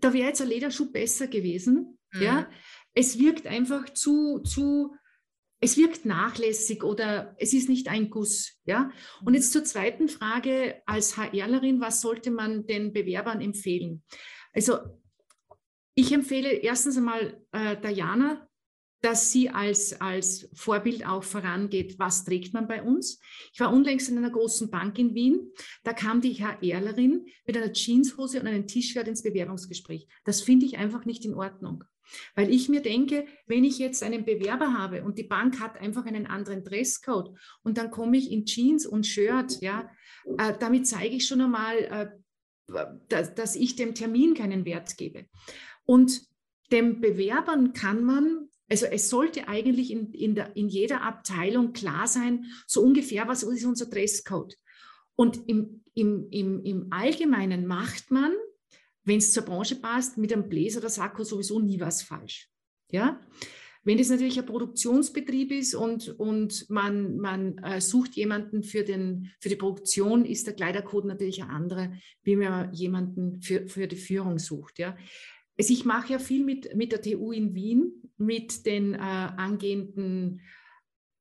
da 0.00 0.12
wäre 0.12 0.28
jetzt 0.28 0.40
ein 0.40 0.48
Lederschuh 0.48 0.90
besser 0.90 1.26
gewesen. 1.26 1.98
Mhm. 2.12 2.22
Ja, 2.22 2.48
es 2.94 3.18
wirkt 3.18 3.46
einfach 3.46 3.90
zu, 3.90 4.40
zu, 4.40 4.94
es 5.60 5.76
wirkt 5.76 6.04
nachlässig 6.04 6.84
oder 6.84 7.34
es 7.38 7.52
ist 7.52 7.68
nicht 7.68 7.88
ein 7.88 8.10
Guss. 8.10 8.58
Ja? 8.64 8.90
Und 9.24 9.34
jetzt 9.34 9.52
zur 9.52 9.64
zweiten 9.64 10.08
Frage 10.08 10.82
als 10.86 11.16
HRlerin, 11.16 11.80
was 11.80 12.00
sollte 12.00 12.30
man 12.30 12.66
den 12.66 12.92
Bewerbern 12.92 13.40
empfehlen? 13.40 14.02
Also 14.52 14.78
ich 15.94 16.12
empfehle 16.12 16.50
erstens 16.50 16.98
einmal 16.98 17.42
äh, 17.52 17.76
Diana, 17.80 18.46
dass 19.02 19.30
sie 19.30 19.50
als, 19.50 19.98
als 20.00 20.48
Vorbild 20.54 21.06
auch 21.06 21.22
vorangeht, 21.22 21.98
was 21.98 22.24
trägt 22.24 22.54
man 22.54 22.66
bei 22.66 22.82
uns. 22.82 23.20
Ich 23.52 23.60
war 23.60 23.72
unlängst 23.72 24.08
in 24.08 24.18
einer 24.18 24.30
großen 24.30 24.70
Bank 24.70 24.98
in 24.98 25.14
Wien, 25.14 25.52
da 25.84 25.92
kam 25.92 26.20
die 26.20 26.34
HRlerin 26.34 27.26
mit 27.46 27.56
einer 27.56 27.72
Jeanshose 27.72 28.40
und 28.40 28.46
einem 28.46 28.66
T-Shirt 28.66 29.06
ins 29.06 29.22
Bewerbungsgespräch. 29.22 30.06
Das 30.24 30.42
finde 30.42 30.66
ich 30.66 30.78
einfach 30.78 31.04
nicht 31.04 31.24
in 31.24 31.34
Ordnung. 31.34 31.84
Weil 32.34 32.50
ich 32.50 32.68
mir 32.68 32.80
denke, 32.80 33.26
wenn 33.46 33.64
ich 33.64 33.78
jetzt 33.78 34.02
einen 34.02 34.24
Bewerber 34.24 34.72
habe 34.74 35.02
und 35.02 35.18
die 35.18 35.24
Bank 35.24 35.60
hat 35.60 35.80
einfach 35.80 36.06
einen 36.06 36.26
anderen 36.26 36.64
Dresscode 36.64 37.36
und 37.62 37.78
dann 37.78 37.90
komme 37.90 38.16
ich 38.16 38.30
in 38.30 38.44
Jeans 38.44 38.86
und 38.86 39.06
Shirt, 39.06 39.60
ja, 39.60 39.90
äh, 40.38 40.54
damit 40.58 40.86
zeige 40.86 41.16
ich 41.16 41.26
schon 41.26 41.40
einmal, 41.40 41.76
äh, 41.78 42.08
dass, 43.08 43.34
dass 43.34 43.56
ich 43.56 43.76
dem 43.76 43.94
Termin 43.94 44.34
keinen 44.34 44.64
Wert 44.64 44.96
gebe. 44.96 45.26
Und 45.84 46.22
dem 46.72 47.00
Bewerbern 47.00 47.72
kann 47.72 48.04
man 48.04 48.48
also 48.68 48.86
es 48.86 49.08
sollte 49.08 49.48
eigentlich 49.48 49.90
in, 49.90 50.12
in, 50.12 50.34
der, 50.34 50.56
in 50.56 50.68
jeder 50.68 51.02
Abteilung 51.02 51.72
klar 51.72 52.08
sein, 52.08 52.46
so 52.66 52.82
ungefähr, 52.82 53.28
was 53.28 53.42
ist 53.42 53.64
unser 53.64 53.86
Dresscode. 53.86 54.56
Und 55.14 55.48
im, 55.48 55.84
im, 55.94 56.28
im, 56.30 56.64
im 56.64 56.86
Allgemeinen 56.90 57.66
macht 57.66 58.10
man, 58.10 58.32
wenn 59.06 59.18
es 59.18 59.32
zur 59.32 59.44
Branche 59.44 59.76
passt, 59.76 60.18
mit 60.18 60.32
einem 60.32 60.48
Bläser 60.48 60.80
oder 60.80 60.90
Sakko 60.90 61.24
sowieso 61.24 61.60
nie 61.60 61.80
was 61.80 62.02
falsch. 62.02 62.50
Ja? 62.90 63.20
Wenn 63.84 63.98
das 63.98 64.10
natürlich 64.10 64.38
ein 64.38 64.46
Produktionsbetrieb 64.46 65.52
ist 65.52 65.76
und, 65.76 66.08
und 66.18 66.68
man, 66.68 67.18
man 67.18 67.58
äh, 67.58 67.80
sucht 67.80 68.16
jemanden 68.16 68.64
für, 68.64 68.82
den, 68.82 69.30
für 69.38 69.48
die 69.48 69.56
Produktion, 69.56 70.24
ist 70.24 70.46
der 70.46 70.54
Kleidercode 70.54 71.04
natürlich 71.04 71.40
ein 71.40 71.50
anderer, 71.50 71.92
wie 72.24 72.34
man 72.34 72.74
jemanden 72.74 73.40
für, 73.40 73.68
für 73.68 73.86
die 73.86 73.96
Führung 73.96 74.40
sucht. 74.40 74.80
Ja? 74.80 74.96
Also 75.56 75.72
ich 75.72 75.84
mache 75.84 76.14
ja 76.14 76.18
viel 76.18 76.44
mit, 76.44 76.74
mit 76.74 76.90
der 76.90 77.00
TU 77.00 77.30
in 77.30 77.54
Wien, 77.54 77.92
mit 78.16 78.66
den 78.66 78.94
äh, 78.94 78.98
angehenden 78.98 80.40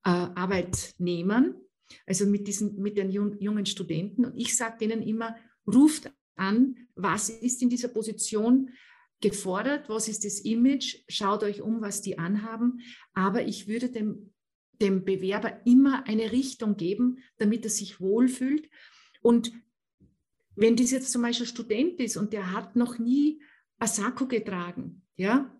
äh, 0.03 0.09
Arbeitnehmern, 0.09 1.55
also 2.07 2.25
mit, 2.25 2.47
diesen, 2.47 2.81
mit 2.81 2.97
den 2.97 3.11
jungen 3.11 3.65
Studenten. 3.67 4.25
Und 4.25 4.35
ich 4.35 4.57
sage 4.57 4.77
denen 4.79 5.03
immer, 5.03 5.35
ruft 5.67 6.11
an, 6.35 6.75
was 6.95 7.29
ist 7.29 7.61
in 7.61 7.69
dieser 7.69 7.87
Position 7.87 8.69
gefordert, 9.21 9.89
was 9.89 10.07
ist 10.07 10.25
das 10.25 10.39
Image, 10.39 11.03
schaut 11.07 11.43
euch 11.43 11.61
um, 11.61 11.81
was 11.81 12.01
die 12.01 12.17
anhaben. 12.17 12.81
Aber 13.13 13.47
ich 13.47 13.67
würde 13.67 13.89
dem, 13.89 14.33
dem 14.81 15.05
Bewerber 15.05 15.61
immer 15.65 16.07
eine 16.07 16.31
Richtung 16.31 16.77
geben, 16.77 17.19
damit 17.37 17.63
er 17.63 17.71
sich 17.71 17.99
wohlfühlt. 17.99 18.69
Und 19.21 19.51
wenn 20.55 20.75
das 20.75 20.91
jetzt 20.91 21.11
zum 21.11 21.21
Beispiel 21.21 21.47
Student 21.47 21.99
ist 21.99 22.17
und 22.17 22.33
der 22.33 22.51
hat 22.51 22.75
noch 22.75 22.99
nie 22.99 23.41
Asako 23.79 24.27
getragen, 24.27 25.01
ja, 25.15 25.51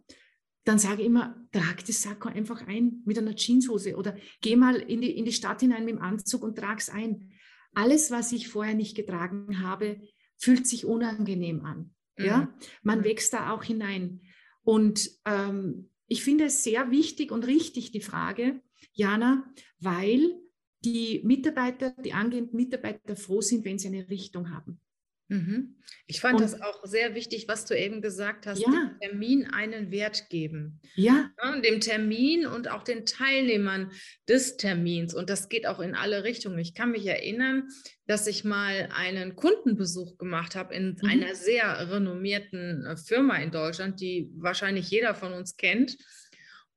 dann 0.63 0.79
sage 0.79 1.01
ich 1.01 1.07
immer, 1.07 1.47
trag 1.51 1.85
das 1.85 2.01
Sakko 2.01 2.29
einfach 2.29 2.65
ein 2.67 3.03
mit 3.05 3.17
einer 3.17 3.35
Jeanshose 3.35 3.95
oder 3.95 4.17
geh 4.41 4.55
mal 4.55 4.75
in 4.75 5.01
die, 5.01 5.15
in 5.15 5.25
die 5.25 5.31
Stadt 5.31 5.61
hinein 5.61 5.85
mit 5.85 5.95
dem 5.95 6.01
Anzug 6.01 6.43
und 6.43 6.57
trag 6.57 6.79
es 6.79 6.89
ein. 6.89 7.31
Alles, 7.73 8.09
was 8.09 8.31
ich 8.31 8.47
vorher 8.47 8.73
nicht 8.73 8.95
getragen 8.95 9.61
habe, 9.61 10.01
fühlt 10.37 10.67
sich 10.67 10.85
unangenehm 10.85 11.65
an. 11.65 11.93
Mhm. 12.17 12.25
Ja, 12.25 12.53
man 12.83 12.99
mhm. 12.99 13.03
wächst 13.05 13.33
da 13.33 13.51
auch 13.51 13.63
hinein. 13.63 14.21
Und 14.63 15.09
ähm, 15.25 15.89
ich 16.07 16.23
finde 16.23 16.45
es 16.45 16.63
sehr 16.63 16.91
wichtig 16.91 17.31
und 17.31 17.45
richtig 17.45 17.91
die 17.91 18.01
Frage, 18.01 18.61
Jana, 18.93 19.51
weil 19.79 20.39
die 20.83 21.21
Mitarbeiter, 21.23 21.95
die 22.03 22.13
angehenden 22.13 22.55
Mitarbeiter 22.55 23.15
froh 23.15 23.41
sind, 23.41 23.65
wenn 23.65 23.79
sie 23.79 23.87
eine 23.87 24.09
Richtung 24.09 24.51
haben. 24.51 24.79
Mhm. 25.27 25.75
Ich 26.05 26.21
fand 26.21 26.35
und, 26.35 26.43
das 26.43 26.61
auch 26.61 26.85
sehr 26.85 27.15
wichtig, 27.15 27.47
was 27.47 27.65
du 27.65 27.75
eben 27.77 28.01
gesagt 28.01 28.45
hast, 28.45 28.59
ja. 28.59 28.69
dem 28.69 28.99
Termin 28.99 29.47
einen 29.47 29.89
Wert 29.89 30.29
geben. 30.29 30.79
Ja. 30.95 31.31
ja. 31.43 31.61
Dem 31.61 31.79
Termin 31.79 32.45
und 32.45 32.69
auch 32.69 32.83
den 32.83 33.05
Teilnehmern 33.05 33.91
des 34.27 34.57
Termins. 34.57 35.15
Und 35.15 35.31
das 35.31 35.49
geht 35.49 35.65
auch 35.65 35.79
in 35.79 35.95
alle 35.95 36.23
Richtungen. 36.23 36.59
Ich 36.59 36.75
kann 36.75 36.91
mich 36.91 37.07
erinnern, 37.07 37.67
dass 38.05 38.27
ich 38.27 38.43
mal 38.43 38.89
einen 38.95 39.35
Kundenbesuch 39.35 40.17
gemacht 40.19 40.55
habe 40.55 40.75
in 40.75 40.95
mhm. 41.01 41.09
einer 41.09 41.33
sehr 41.33 41.91
renommierten 41.91 42.85
äh, 42.85 42.97
Firma 42.97 43.37
in 43.37 43.49
Deutschland, 43.49 43.99
die 43.99 44.29
wahrscheinlich 44.35 44.91
jeder 44.91 45.15
von 45.15 45.33
uns 45.33 45.57
kennt. 45.57 45.97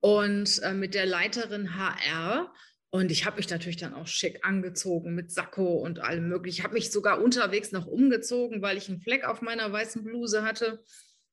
Und 0.01 0.63
äh, 0.63 0.73
mit 0.73 0.95
der 0.95 1.07
Leiterin 1.07 1.77
HR. 1.77 2.53
Und 2.91 3.11
ich 3.11 3.27
habe 3.27 3.37
mich 3.37 3.51
natürlich 3.51 3.77
dann 3.77 3.93
auch 3.93 4.07
schick 4.07 4.47
angezogen 4.47 5.15
mit 5.15 5.31
Sakko 5.31 5.77
und 5.77 6.01
allem 6.01 6.29
möglichen. 6.29 6.59
Ich 6.59 6.65
habe 6.65 6.75
mich 6.75 6.91
sogar 6.91 7.21
unterwegs 7.23 7.71
noch 7.71 7.87
umgezogen, 7.87 8.63
weil 8.63 8.79
ich 8.79 8.89
einen 8.89 9.01
Fleck 9.01 9.25
auf 9.25 9.43
meiner 9.43 9.71
weißen 9.71 10.03
Bluse 10.05 10.43
hatte. 10.43 10.83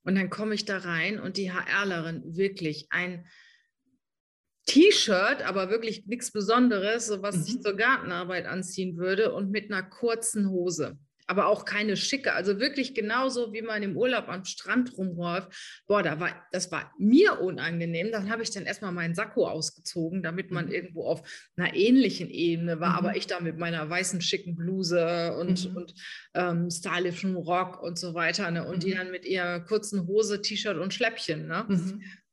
Und 0.03 0.15
dann 0.15 0.29
komme 0.29 0.53
ich 0.53 0.65
da 0.65 0.79
rein 0.79 1.19
und 1.19 1.37
die 1.37 1.51
HRlerin 1.51 2.23
wirklich 2.35 2.87
ein 2.89 3.25
T-Shirt, 4.65 5.43
aber 5.43 5.69
wirklich 5.69 6.05
nichts 6.07 6.31
Besonderes, 6.31 7.07
so 7.07 7.21
was 7.21 7.37
mhm. 7.37 7.43
ich 7.47 7.61
zur 7.61 7.75
Gartenarbeit 7.75 8.45
anziehen 8.45 8.97
würde 8.97 9.33
und 9.33 9.51
mit 9.51 9.71
einer 9.71 9.83
kurzen 9.83 10.49
Hose 10.49 10.97
aber 11.27 11.47
auch 11.47 11.65
keine 11.65 11.97
schicke. 11.97 12.33
Also 12.33 12.59
wirklich 12.59 12.93
genauso, 12.93 13.53
wie 13.53 13.61
man 13.61 13.83
im 13.83 13.97
Urlaub 13.97 14.27
am 14.29 14.45
Strand 14.45 14.97
rumläuft. 14.97 15.49
Boah, 15.87 16.03
da 16.03 16.19
war, 16.19 16.45
das 16.51 16.71
war 16.71 16.93
mir 16.99 17.41
unangenehm. 17.41 18.11
Dann 18.11 18.29
habe 18.29 18.43
ich 18.43 18.51
dann 18.51 18.65
erstmal 18.65 18.91
meinen 18.91 19.15
Sakko 19.15 19.47
ausgezogen, 19.47 20.21
damit 20.23 20.51
man 20.51 20.65
mhm. 20.65 20.71
irgendwo 20.71 21.05
auf 21.05 21.23
einer 21.57 21.73
ähnlichen 21.73 22.29
Ebene 22.29 22.79
war. 22.79 22.91
Mhm. 22.91 22.97
Aber 22.97 23.15
ich 23.17 23.27
da 23.27 23.39
mit 23.39 23.57
meiner 23.57 23.89
weißen 23.89 24.21
schicken 24.21 24.55
Bluse 24.55 25.35
und, 25.35 25.69
mhm. 25.69 25.77
und 25.77 25.93
ähm, 26.33 26.69
stylischen 26.69 27.35
Rock 27.35 27.81
und 27.81 27.97
so 27.97 28.13
weiter. 28.13 28.51
Ne? 28.51 28.65
Und 28.65 28.83
die 28.83 28.91
mhm. 28.91 28.97
dann 28.97 29.11
mit 29.11 29.25
ihrer 29.25 29.59
kurzen 29.61 30.07
Hose, 30.07 30.41
T-Shirt 30.41 30.77
und 30.77 30.93
Schläppchen. 30.93 31.47
Ne? 31.47 31.65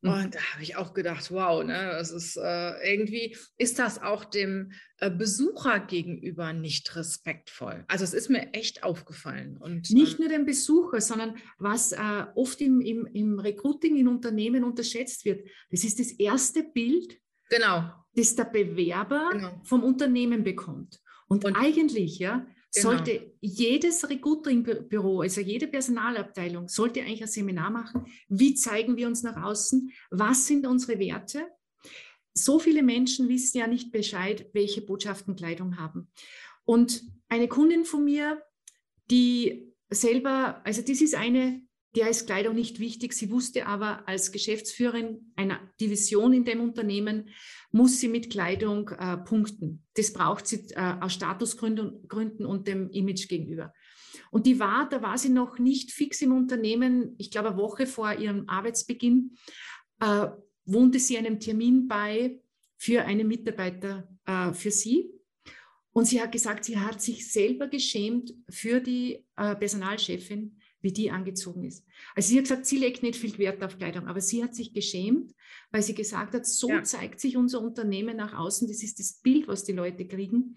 Mhm. 0.03 0.11
Mhm. 0.11 0.25
Und 0.25 0.35
da 0.35 0.41
habe 0.53 0.63
ich 0.63 0.77
auch 0.77 0.93
gedacht, 0.93 1.31
wow, 1.31 1.65
ne, 1.65 1.93
das 1.93 2.11
ist 2.11 2.37
äh, 2.37 2.93
irgendwie, 2.93 3.37
ist 3.57 3.79
das 3.79 4.03
auch 4.03 4.25
dem 4.25 4.73
äh, 4.99 5.11
Besucher 5.11 5.81
gegenüber 5.81 6.53
nicht 6.53 6.95
respektvoll. 6.97 7.85
Also 7.89 8.05
es 8.05 8.13
ist 8.13 8.29
mir 8.29 8.53
echt 8.53 8.85
aufgefallen. 8.85 9.57
Und, 9.57 9.91
nicht 9.91 10.19
äh, 10.19 10.23
nur 10.23 10.29
dem 10.29 10.45
Besucher, 10.45 11.01
sondern 11.01 11.37
was 11.59 11.93
äh, 11.93 12.27
oft 12.35 12.61
im, 12.61 12.81
im, 12.81 13.07
im 13.07 13.39
Recruiting 13.39 13.97
in 13.97 14.09
Unternehmen 14.09 14.65
unterschätzt 14.65 15.25
wird, 15.25 15.49
das 15.71 15.85
ist 15.85 15.99
das 15.99 16.13
erste 16.13 16.65
Bild, 16.65 17.19
genau. 17.49 17.93
das 18.15 18.35
der 18.35 18.45
Bewerber 18.45 19.31
genau. 19.33 19.61
vom 19.65 19.85
Unternehmen 19.85 20.43
bekommt. 20.43 21.01
Und, 21.29 21.45
und 21.45 21.57
eigentlich, 21.57 22.19
ja, 22.19 22.47
Genau. 22.75 22.91
Sollte 22.91 23.35
jedes 23.41 24.09
Recruiting-Büro, 24.09 25.21
also 25.21 25.43
jede 25.43 25.67
Personalabteilung, 25.67 26.69
sollte 26.69 27.01
eigentlich 27.01 27.23
ein 27.23 27.29
Seminar 27.29 27.71
machen. 27.71 28.07
Wie 28.29 28.55
zeigen 28.55 28.97
wir 28.97 29.07
uns 29.09 29.23
nach 29.23 29.43
außen? 29.43 29.93
Was 30.11 30.47
sind 30.47 30.67
unsere 30.67 30.99
Werte? 30.99 31.49
So 32.33 32.59
viele 32.59 32.83
Menschen 32.83 33.29
wissen 33.29 33.59
ja 33.59 33.67
nicht 33.67 33.93
Bescheid, 33.93 34.49
welche 34.55 34.81
Botschaften 34.81 35.37
Kleidung 35.37 35.79
haben. 35.79 36.09
Und 36.65 37.03
eine 37.29 37.47
Kundin 37.47 37.85
von 37.85 38.05
mir, 38.05 38.43
die 39.11 39.75
selber, 39.91 40.63
also 40.65 40.81
das 40.81 41.03
ist 41.03 41.15
eine, 41.15 41.61
der 41.95 42.09
ist 42.09 42.27
Kleidung 42.27 42.55
nicht 42.55 42.81
wichtig. 42.81 43.13
Sie 43.13 43.31
wusste 43.31 43.67
aber 43.67 44.09
als 44.09 44.33
Geschäftsführerin 44.33 45.33
einer 45.37 45.61
Division 45.81 46.33
in 46.33 46.45
dem 46.45 46.61
Unternehmen, 46.61 47.29
muss 47.71 48.01
sie 48.01 48.09
mit 48.09 48.31
Kleidung 48.31 48.89
äh, 48.91 49.19
punkten. 49.19 49.85
Das 49.95 50.13
braucht 50.13 50.47
sie 50.47 50.67
äh, 50.71 50.95
aus 51.01 51.13
Statusgründen 51.13 52.09
Gründen 52.09 52.47
und 52.47 52.67
dem 52.67 52.91
Image 52.91 53.29
gegenüber. 53.29 53.73
Und 54.31 54.47
die 54.47 54.59
war, 54.59 54.89
da 54.89 55.03
war 55.03 55.19
sie 55.19 55.29
noch 55.29 55.59
nicht 55.59 55.93
fix 55.93 56.23
im 56.23 56.33
Unternehmen, 56.33 57.15
ich 57.19 57.31
glaube 57.31 57.49
eine 57.49 57.59
Woche 57.59 57.87
vor 57.87 58.15
ihrem 58.15 58.49
Arbeitsbeginn, 58.49 59.37
äh, 60.01 60.29
wohnte 60.65 60.99
sie 60.99 61.19
einem 61.19 61.41
Termin 61.41 61.89
bei 61.89 62.41
für 62.79 63.05
einen 63.05 63.29
Mitarbeiter 63.29 64.09
äh, 64.27 64.53
für 64.53 64.71
sie. 64.71 65.11
Und 65.93 66.07
sie 66.07 66.23
hat 66.23 66.33
gesagt, 66.33 66.65
sie 66.65 66.79
hat 66.79 67.03
sich 67.03 67.31
selber 67.31 67.69
geschämt 67.69 68.33
für 68.49 68.81
die 68.81 69.25
äh, 69.37 69.55
Personalchefin, 69.55 70.59
wie 70.83 70.93
die 70.93 71.11
angezogen 71.11 71.65
ist. 71.65 71.87
Also 72.15 72.29
sie 72.29 72.37
hat 72.37 72.45
gesagt, 72.45 72.67
sie 72.67 72.77
legt 72.77 73.03
nicht 73.03 73.17
viel 73.17 73.39
Wert 73.39 73.63
auf 73.63 73.79
Kleidung, 73.79 74.07
aber 74.07 74.21
sie 74.21 74.43
hat 74.43 74.55
sich 74.55 74.75
geschämt, 74.75 75.33
weil 75.71 75.83
sie 75.83 75.95
gesagt 75.95 76.35
hat, 76.35 76.47
so 76.47 76.69
ja. 76.69 76.83
zeigt 76.83 77.21
sich 77.21 77.37
unser 77.37 77.63
Unternehmen 77.63 78.17
nach 78.17 78.37
außen. 78.37 78.69
Das 78.69 78.83
ist 78.83 78.99
das 78.99 79.21
Bild, 79.21 79.49
was 79.49 79.65
die 79.65 79.73
Leute 79.73 80.07
kriegen. 80.07 80.57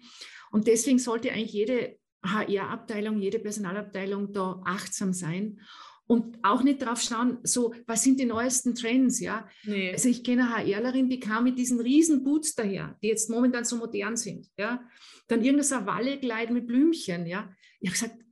Und 0.50 0.66
deswegen 0.66 0.98
sollte 0.98 1.32
eigentlich 1.32 1.52
jede 1.52 1.96
HR-Abteilung, 2.24 3.20
jede 3.20 3.38
Personalabteilung 3.38 4.32
da 4.32 4.60
achtsam 4.64 5.12
sein 5.12 5.60
und 6.08 6.38
auch 6.42 6.62
nicht 6.62 6.82
drauf 6.82 7.00
schauen, 7.00 7.38
so, 7.42 7.74
was 7.86 8.04
sind 8.04 8.20
die 8.20 8.26
neuesten 8.26 8.74
Trends, 8.74 9.20
ja? 9.20 9.48
Nee. 9.64 9.92
Also 9.92 10.08
ich 10.08 10.22
kenne 10.22 10.54
eine 10.54 10.64
HRlerin, 10.64 11.08
die 11.08 11.18
kam 11.18 11.44
mit 11.44 11.58
diesen 11.58 11.80
riesen 11.80 12.22
Boots 12.22 12.54
daher, 12.54 12.96
die 13.02 13.08
jetzt 13.08 13.28
momentan 13.28 13.64
so 13.64 13.76
modern 13.76 14.16
sind, 14.16 14.48
ja? 14.56 14.82
Dann 15.28 15.42
irgendein 15.42 15.64
Savalle-Kleid 15.64 16.50
mit 16.50 16.66
Blümchen, 16.68 17.26
ja? 17.26 17.50
Ich 17.80 17.90
habe 17.90 17.98
gesagt, 17.98 18.25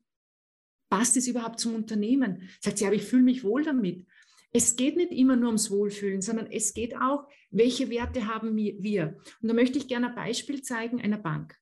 passt 0.89 1.17
es 1.17 1.27
überhaupt 1.27 1.61
zum 1.61 1.75
Unternehmen? 1.75 2.49
Sagt 2.61 2.79
sie, 2.79 2.87
aber 2.87 2.95
ich 2.95 3.05
fühle 3.05 3.23
mich 3.23 3.45
wohl 3.45 3.65
damit. 3.65 4.07
Es 4.53 4.77
geht 4.77 4.97
nicht 4.97 5.11
immer 5.11 5.35
nur 5.35 5.49
ums 5.49 5.71
Wohlfühlen, 5.71 6.23
sondern 6.23 6.47
es 6.47 6.75
geht 6.75 6.97
auch, 6.97 7.29
welche 7.51 7.91
Werte 7.91 8.27
haben 8.27 8.57
wir? 8.57 9.19
Und 9.43 9.49
da 9.49 9.55
möchte 9.55 9.79
ich 9.79 9.89
gerne 9.89 10.11
ein 10.11 10.15
Beispiel 10.15 10.63
zeigen 10.63 11.01
einer 11.01 11.19
Bank. 11.19 11.57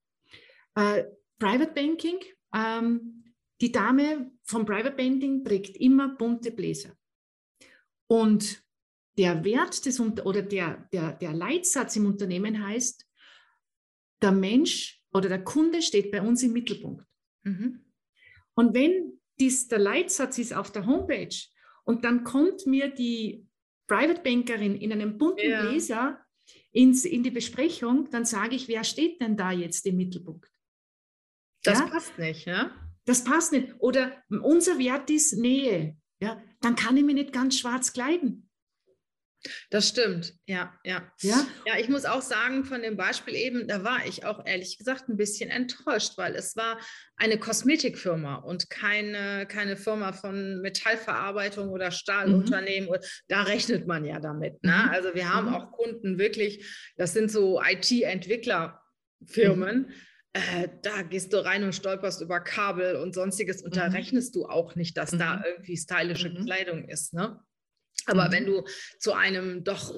Äh, 0.74 1.04
Private 1.38 1.72
Banking, 1.72 2.18
ähm, 2.54 3.24
die 3.60 3.72
Dame 3.72 4.32
vom 4.44 4.66
Private 4.66 4.94
Banking 4.94 5.44
trägt 5.44 5.76
immer 5.76 6.16
bunte 6.16 6.50
Bläser. 6.50 6.96
Und 8.06 8.62
der 9.18 9.44
Wert 9.44 9.84
des 9.86 10.00
oder 10.00 10.42
der, 10.42 10.88
der, 10.92 11.12
der 11.12 11.32
Leitsatz 11.32 11.96
im 11.96 12.06
Unternehmen 12.06 12.66
heißt, 12.66 13.06
der 14.22 14.32
Mensch 14.32 15.02
oder 15.12 15.28
der 15.28 15.44
Kunde 15.44 15.82
steht 15.82 16.10
bei 16.10 16.22
uns 16.22 16.42
im 16.42 16.52
Mittelpunkt. 16.52 17.06
Mhm. 17.44 17.81
Und 18.54 18.74
wenn 18.74 19.20
dies 19.40 19.68
der 19.68 19.78
Leitsatz 19.78 20.38
ist 20.38 20.54
auf 20.54 20.70
der 20.72 20.86
Homepage 20.86 21.34
und 21.84 22.04
dann 22.04 22.24
kommt 22.24 22.66
mir 22.66 22.88
die 22.88 23.46
Private 23.86 24.22
Bankerin 24.22 24.76
in 24.76 24.92
einem 24.92 25.18
bunten 25.18 25.50
ja. 25.50 25.62
Bläser 25.62 26.24
ins, 26.70 27.04
in 27.04 27.22
die 27.22 27.30
Besprechung, 27.30 28.08
dann 28.10 28.24
sage 28.24 28.54
ich, 28.54 28.68
wer 28.68 28.84
steht 28.84 29.20
denn 29.20 29.36
da 29.36 29.50
jetzt 29.52 29.86
im 29.86 29.96
Mittelpunkt? 29.96 30.50
Das 31.64 31.78
ja? 31.78 31.86
passt 31.86 32.18
nicht, 32.18 32.46
ja? 32.46 32.70
Das 33.04 33.24
passt 33.24 33.52
nicht. 33.52 33.74
Oder 33.78 34.22
unser 34.28 34.78
Wert 34.78 35.10
ist 35.10 35.34
Nähe. 35.34 35.96
Ja? 36.20 36.40
Dann 36.60 36.76
kann 36.76 36.96
ich 36.96 37.04
mich 37.04 37.14
nicht 37.14 37.32
ganz 37.32 37.58
schwarz 37.58 37.92
kleiden. 37.92 38.48
Das 39.70 39.88
stimmt, 39.88 40.34
ja, 40.46 40.72
ja. 40.84 41.02
Ja, 41.20 41.46
ja 41.66 41.78
ich 41.78 41.88
muss 41.88 42.04
auch 42.04 42.22
sagen, 42.22 42.64
von 42.64 42.82
dem 42.82 42.96
Beispiel 42.96 43.34
eben, 43.34 43.66
da 43.66 43.84
war 43.84 44.06
ich 44.06 44.24
auch 44.24 44.44
ehrlich 44.46 44.78
gesagt 44.78 45.08
ein 45.08 45.16
bisschen 45.16 45.50
enttäuscht, 45.50 46.12
weil 46.16 46.34
es 46.34 46.56
war 46.56 46.78
eine 47.16 47.38
Kosmetikfirma 47.38 48.36
und 48.36 48.70
keine, 48.70 49.46
keine 49.46 49.76
Firma 49.76 50.12
von 50.12 50.60
Metallverarbeitung 50.60 51.70
oder 51.70 51.90
Stahlunternehmen. 51.90 52.88
Mhm. 52.88 52.96
Da 53.28 53.42
rechnet 53.42 53.86
man 53.86 54.04
ja 54.04 54.20
damit. 54.20 54.62
Ne? 54.62 54.72
Mhm. 54.72 54.90
Also 54.90 55.14
wir 55.14 55.32
haben 55.32 55.48
mhm. 55.48 55.54
auch 55.54 55.72
Kunden 55.72 56.18
wirklich, 56.18 56.92
das 56.96 57.12
sind 57.12 57.30
so 57.30 57.60
IT-Entwicklerfirmen. 57.62 59.88
Mhm. 59.88 59.92
Äh, 60.34 60.68
da 60.82 61.02
gehst 61.02 61.34
du 61.34 61.44
rein 61.44 61.62
und 61.62 61.74
stolperst 61.74 62.22
über 62.22 62.40
Kabel 62.40 62.96
und 62.96 63.14
sonstiges 63.14 63.62
und 63.62 63.76
da 63.76 63.88
mhm. 63.88 63.94
rechnest 63.94 64.34
du 64.34 64.46
auch 64.46 64.76
nicht, 64.76 64.96
dass 64.96 65.10
da 65.10 65.36
mhm. 65.36 65.42
irgendwie 65.44 65.76
stylische 65.76 66.32
Kleidung 66.32 66.88
ist. 66.88 67.12
Ne? 67.12 67.38
Aber 68.06 68.28
mhm. 68.28 68.32
wenn 68.32 68.46
du 68.46 68.64
zu 68.98 69.12
einem 69.12 69.64
doch 69.64 69.94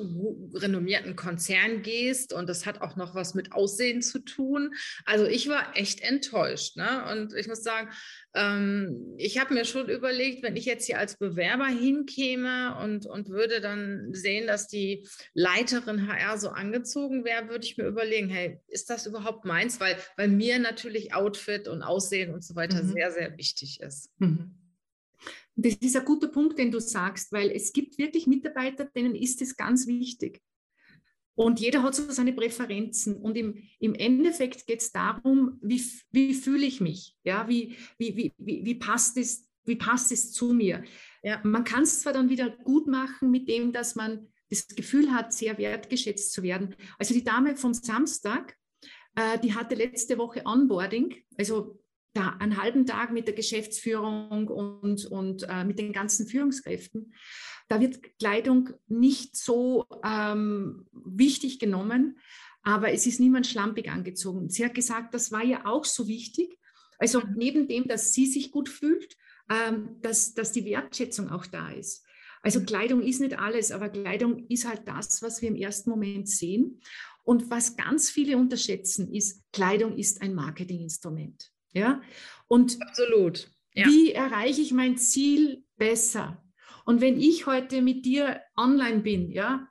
renommierten 0.54 1.16
Konzern 1.16 1.82
gehst 1.82 2.32
und 2.32 2.48
das 2.48 2.66
hat 2.66 2.80
auch 2.80 2.96
noch 2.96 3.14
was 3.14 3.34
mit 3.34 3.52
Aussehen 3.52 4.02
zu 4.02 4.18
tun, 4.18 4.74
also 5.04 5.26
ich 5.26 5.48
war 5.48 5.76
echt 5.76 6.00
enttäuscht. 6.02 6.76
Ne? 6.76 7.04
Und 7.10 7.34
ich 7.34 7.48
muss 7.48 7.62
sagen, 7.62 7.90
ähm, 8.34 9.14
ich 9.16 9.38
habe 9.38 9.54
mir 9.54 9.64
schon 9.64 9.88
überlegt, 9.88 10.42
wenn 10.42 10.56
ich 10.56 10.64
jetzt 10.64 10.86
hier 10.86 10.98
als 10.98 11.16
Bewerber 11.18 11.66
hinkäme 11.66 12.76
und, 12.82 13.06
und 13.06 13.28
würde 13.28 13.60
dann 13.60 14.12
sehen, 14.12 14.46
dass 14.46 14.68
die 14.68 15.06
Leiterin 15.34 16.08
HR 16.08 16.38
so 16.38 16.48
angezogen 16.48 17.24
wäre, 17.24 17.48
würde 17.48 17.64
ich 17.64 17.76
mir 17.76 17.86
überlegen, 17.86 18.28
hey, 18.28 18.60
ist 18.68 18.90
das 18.90 19.06
überhaupt 19.06 19.44
meins? 19.44 19.80
Weil 19.80 19.96
bei 20.16 20.28
mir 20.28 20.58
natürlich 20.58 21.14
Outfit 21.14 21.68
und 21.68 21.82
Aussehen 21.82 22.34
und 22.34 22.44
so 22.44 22.56
weiter 22.56 22.82
mhm. 22.82 22.92
sehr, 22.92 23.12
sehr 23.12 23.36
wichtig 23.38 23.80
ist. 23.80 24.10
Mhm. 24.18 24.63
Das 25.56 25.74
ist 25.74 25.96
ein 25.96 26.04
guter 26.04 26.28
Punkt, 26.28 26.58
den 26.58 26.70
du 26.70 26.80
sagst, 26.80 27.32
weil 27.32 27.50
es 27.50 27.72
gibt 27.72 27.98
wirklich 27.98 28.26
Mitarbeiter, 28.26 28.84
denen 28.84 29.14
ist 29.14 29.40
es 29.40 29.56
ganz 29.56 29.86
wichtig. 29.86 30.42
Und 31.36 31.58
jeder 31.60 31.82
hat 31.82 31.94
so 31.94 32.10
seine 32.10 32.32
Präferenzen. 32.32 33.16
Und 33.16 33.36
im, 33.36 33.62
im 33.80 33.94
Endeffekt 33.94 34.66
geht 34.66 34.80
es 34.80 34.92
darum, 34.92 35.58
wie, 35.62 35.82
wie 36.12 36.34
fühle 36.34 36.66
ich 36.66 36.80
mich? 36.80 37.16
Ja, 37.24 37.48
wie, 37.48 37.76
wie, 37.98 38.32
wie, 38.38 38.64
wie, 38.64 38.74
passt 38.76 39.16
es, 39.16 39.48
wie 39.64 39.76
passt 39.76 40.12
es 40.12 40.32
zu 40.32 40.52
mir? 40.52 40.84
Ja. 41.22 41.40
Man 41.42 41.64
kann 41.64 41.82
es 41.82 42.00
zwar 42.00 42.12
dann 42.12 42.28
wieder 42.28 42.50
gut 42.50 42.86
machen 42.86 43.30
mit 43.30 43.48
dem, 43.48 43.72
dass 43.72 43.96
man 43.96 44.28
das 44.50 44.68
Gefühl 44.68 45.12
hat, 45.12 45.32
sehr 45.32 45.58
wertgeschätzt 45.58 46.32
zu 46.32 46.42
werden. 46.42 46.76
Also 46.98 47.14
die 47.14 47.24
Dame 47.24 47.56
vom 47.56 47.74
Samstag, 47.74 48.56
äh, 49.16 49.38
die 49.40 49.54
hatte 49.54 49.74
letzte 49.74 50.18
Woche 50.18 50.42
Onboarding. 50.44 51.16
Also 51.36 51.80
da 52.14 52.36
einen 52.38 52.62
halben 52.62 52.86
Tag 52.86 53.12
mit 53.12 53.26
der 53.26 53.34
Geschäftsführung 53.34 54.48
und, 54.48 55.04
und 55.06 55.46
äh, 55.48 55.64
mit 55.64 55.78
den 55.78 55.92
ganzen 55.92 56.26
Führungskräften. 56.26 57.14
Da 57.68 57.80
wird 57.80 58.18
Kleidung 58.18 58.70
nicht 58.86 59.36
so 59.36 59.86
ähm, 60.04 60.86
wichtig 60.92 61.58
genommen, 61.58 62.18
aber 62.62 62.92
es 62.92 63.06
ist 63.06 63.20
niemand 63.20 63.46
schlampig 63.46 63.90
angezogen. 63.90 64.48
Sie 64.48 64.64
hat 64.64 64.74
gesagt, 64.74 65.14
das 65.14 65.32
war 65.32 65.44
ja 65.44 65.66
auch 65.66 65.84
so 65.84 66.08
wichtig. 66.08 66.56
Also 66.98 67.22
neben 67.36 67.68
dem, 67.68 67.86
dass 67.88 68.12
sie 68.12 68.26
sich 68.26 68.50
gut 68.50 68.68
fühlt, 68.68 69.16
ähm, 69.50 69.96
dass, 70.00 70.34
dass 70.34 70.52
die 70.52 70.64
Wertschätzung 70.64 71.30
auch 71.30 71.46
da 71.46 71.70
ist. 71.70 72.04
Also. 72.42 72.62
Kleidung 72.62 73.02
ist 73.02 73.20
nicht 73.20 73.38
alles, 73.38 73.72
aber 73.72 73.88
Kleidung 73.88 74.46
ist 74.48 74.68
halt 74.68 74.82
das, 74.86 75.22
was 75.22 75.40
wir 75.40 75.48
im 75.48 75.56
ersten 75.56 75.90
Moment 75.90 76.28
sehen. 76.28 76.80
Und 77.22 77.50
was 77.50 77.76
ganz 77.76 78.10
viele 78.10 78.36
unterschätzen, 78.36 79.12
ist, 79.12 79.42
Kleidung 79.52 79.96
ist 79.96 80.20
ein 80.20 80.34
Marketinginstrument. 80.34 81.53
Ja? 81.74 82.00
Und 82.48 82.80
Absolut. 82.80 83.50
Ja. 83.74 83.86
Wie 83.86 84.12
erreiche 84.12 84.62
ich 84.62 84.72
mein 84.72 84.96
Ziel 84.96 85.64
besser? 85.76 86.42
Und 86.86 87.00
wenn 87.00 87.20
ich 87.20 87.46
heute 87.46 87.82
mit 87.82 88.04
dir 88.06 88.40
online 88.56 89.00
bin, 89.00 89.30
ja, 89.30 89.68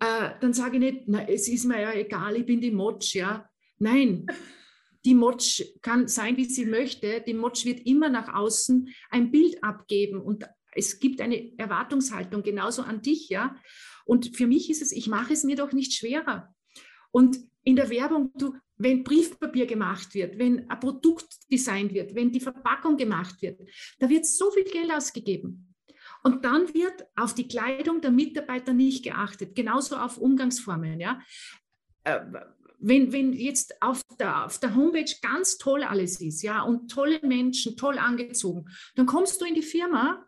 äh, 0.00 0.30
dann 0.40 0.52
sage 0.52 0.76
ich 0.76 0.80
nicht, 0.80 1.02
na, 1.06 1.28
es 1.28 1.48
ist 1.48 1.64
mir 1.64 1.80
ja 1.80 1.92
egal, 1.92 2.36
ich 2.36 2.46
bin 2.46 2.60
die 2.60 2.70
Motsch, 2.70 3.14
ja. 3.14 3.48
Nein, 3.78 4.26
die 5.04 5.14
Motsch 5.14 5.62
kann 5.82 6.08
sein, 6.08 6.36
wie 6.36 6.44
sie 6.44 6.64
möchte. 6.64 7.22
Die 7.26 7.34
Motsch 7.34 7.64
wird 7.64 7.80
immer 7.86 8.08
nach 8.08 8.34
außen 8.34 8.88
ein 9.10 9.30
Bild 9.30 9.62
abgeben 9.62 10.20
und 10.20 10.44
es 10.72 10.98
gibt 10.98 11.20
eine 11.20 11.56
Erwartungshaltung 11.58 12.42
genauso 12.42 12.82
an 12.82 13.02
dich, 13.02 13.28
ja. 13.28 13.56
Und 14.06 14.36
für 14.36 14.46
mich 14.46 14.70
ist 14.70 14.82
es, 14.82 14.92
ich 14.92 15.08
mache 15.08 15.32
es 15.32 15.44
mir 15.44 15.56
doch 15.56 15.72
nicht 15.72 15.94
schwerer. 15.94 16.54
Und 17.10 17.38
in 17.64 17.76
der 17.76 17.88
Werbung, 17.90 18.32
du, 18.36 18.54
wenn 18.76 19.04
Briefpapier 19.04 19.66
gemacht 19.66 20.14
wird, 20.14 20.38
wenn 20.38 20.68
ein 20.68 20.80
Produkt 20.80 21.50
designt 21.50 21.92
wird, 21.94 22.14
wenn 22.14 22.30
die 22.30 22.40
Verpackung 22.40 22.96
gemacht 22.96 23.40
wird, 23.40 23.60
da 23.98 24.08
wird 24.08 24.26
so 24.26 24.50
viel 24.50 24.64
Geld 24.64 24.92
ausgegeben. 24.92 25.74
Und 26.22 26.44
dann 26.44 26.72
wird 26.74 27.04
auf 27.16 27.34
die 27.34 27.48
Kleidung 27.48 28.00
der 28.00 28.10
Mitarbeiter 28.10 28.72
nicht 28.72 29.04
geachtet, 29.04 29.54
genauso 29.54 29.96
auf 29.96 30.18
Umgangsformen. 30.18 31.00
Ja? 31.00 31.20
Äh, 32.04 32.20
wenn, 32.78 33.12
wenn 33.12 33.32
jetzt 33.32 33.80
auf 33.80 34.02
der, 34.18 34.44
auf 34.44 34.58
der 34.58 34.74
Homepage 34.74 35.10
ganz 35.22 35.56
toll 35.58 35.82
alles 35.82 36.20
ist, 36.20 36.42
ja, 36.42 36.62
und 36.62 36.90
tolle 36.90 37.20
Menschen, 37.22 37.76
toll 37.76 37.98
angezogen, 37.98 38.70
dann 38.94 39.06
kommst 39.06 39.40
du 39.40 39.46
in 39.46 39.54
die 39.54 39.62
Firma 39.62 40.26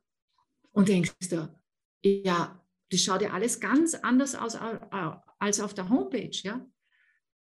und 0.73 0.89
denkst 0.89 1.13
du, 1.31 1.55
ja, 2.03 2.63
das 2.91 3.01
schaut 3.01 3.23
ja 3.23 3.31
alles 3.31 3.61
ganz 3.61 3.95
anders 3.95 4.35
aus 4.35 4.57
als 5.39 5.61
auf 5.61 5.75
der 5.75 5.89
Homepage, 5.89 6.31
ja. 6.43 6.65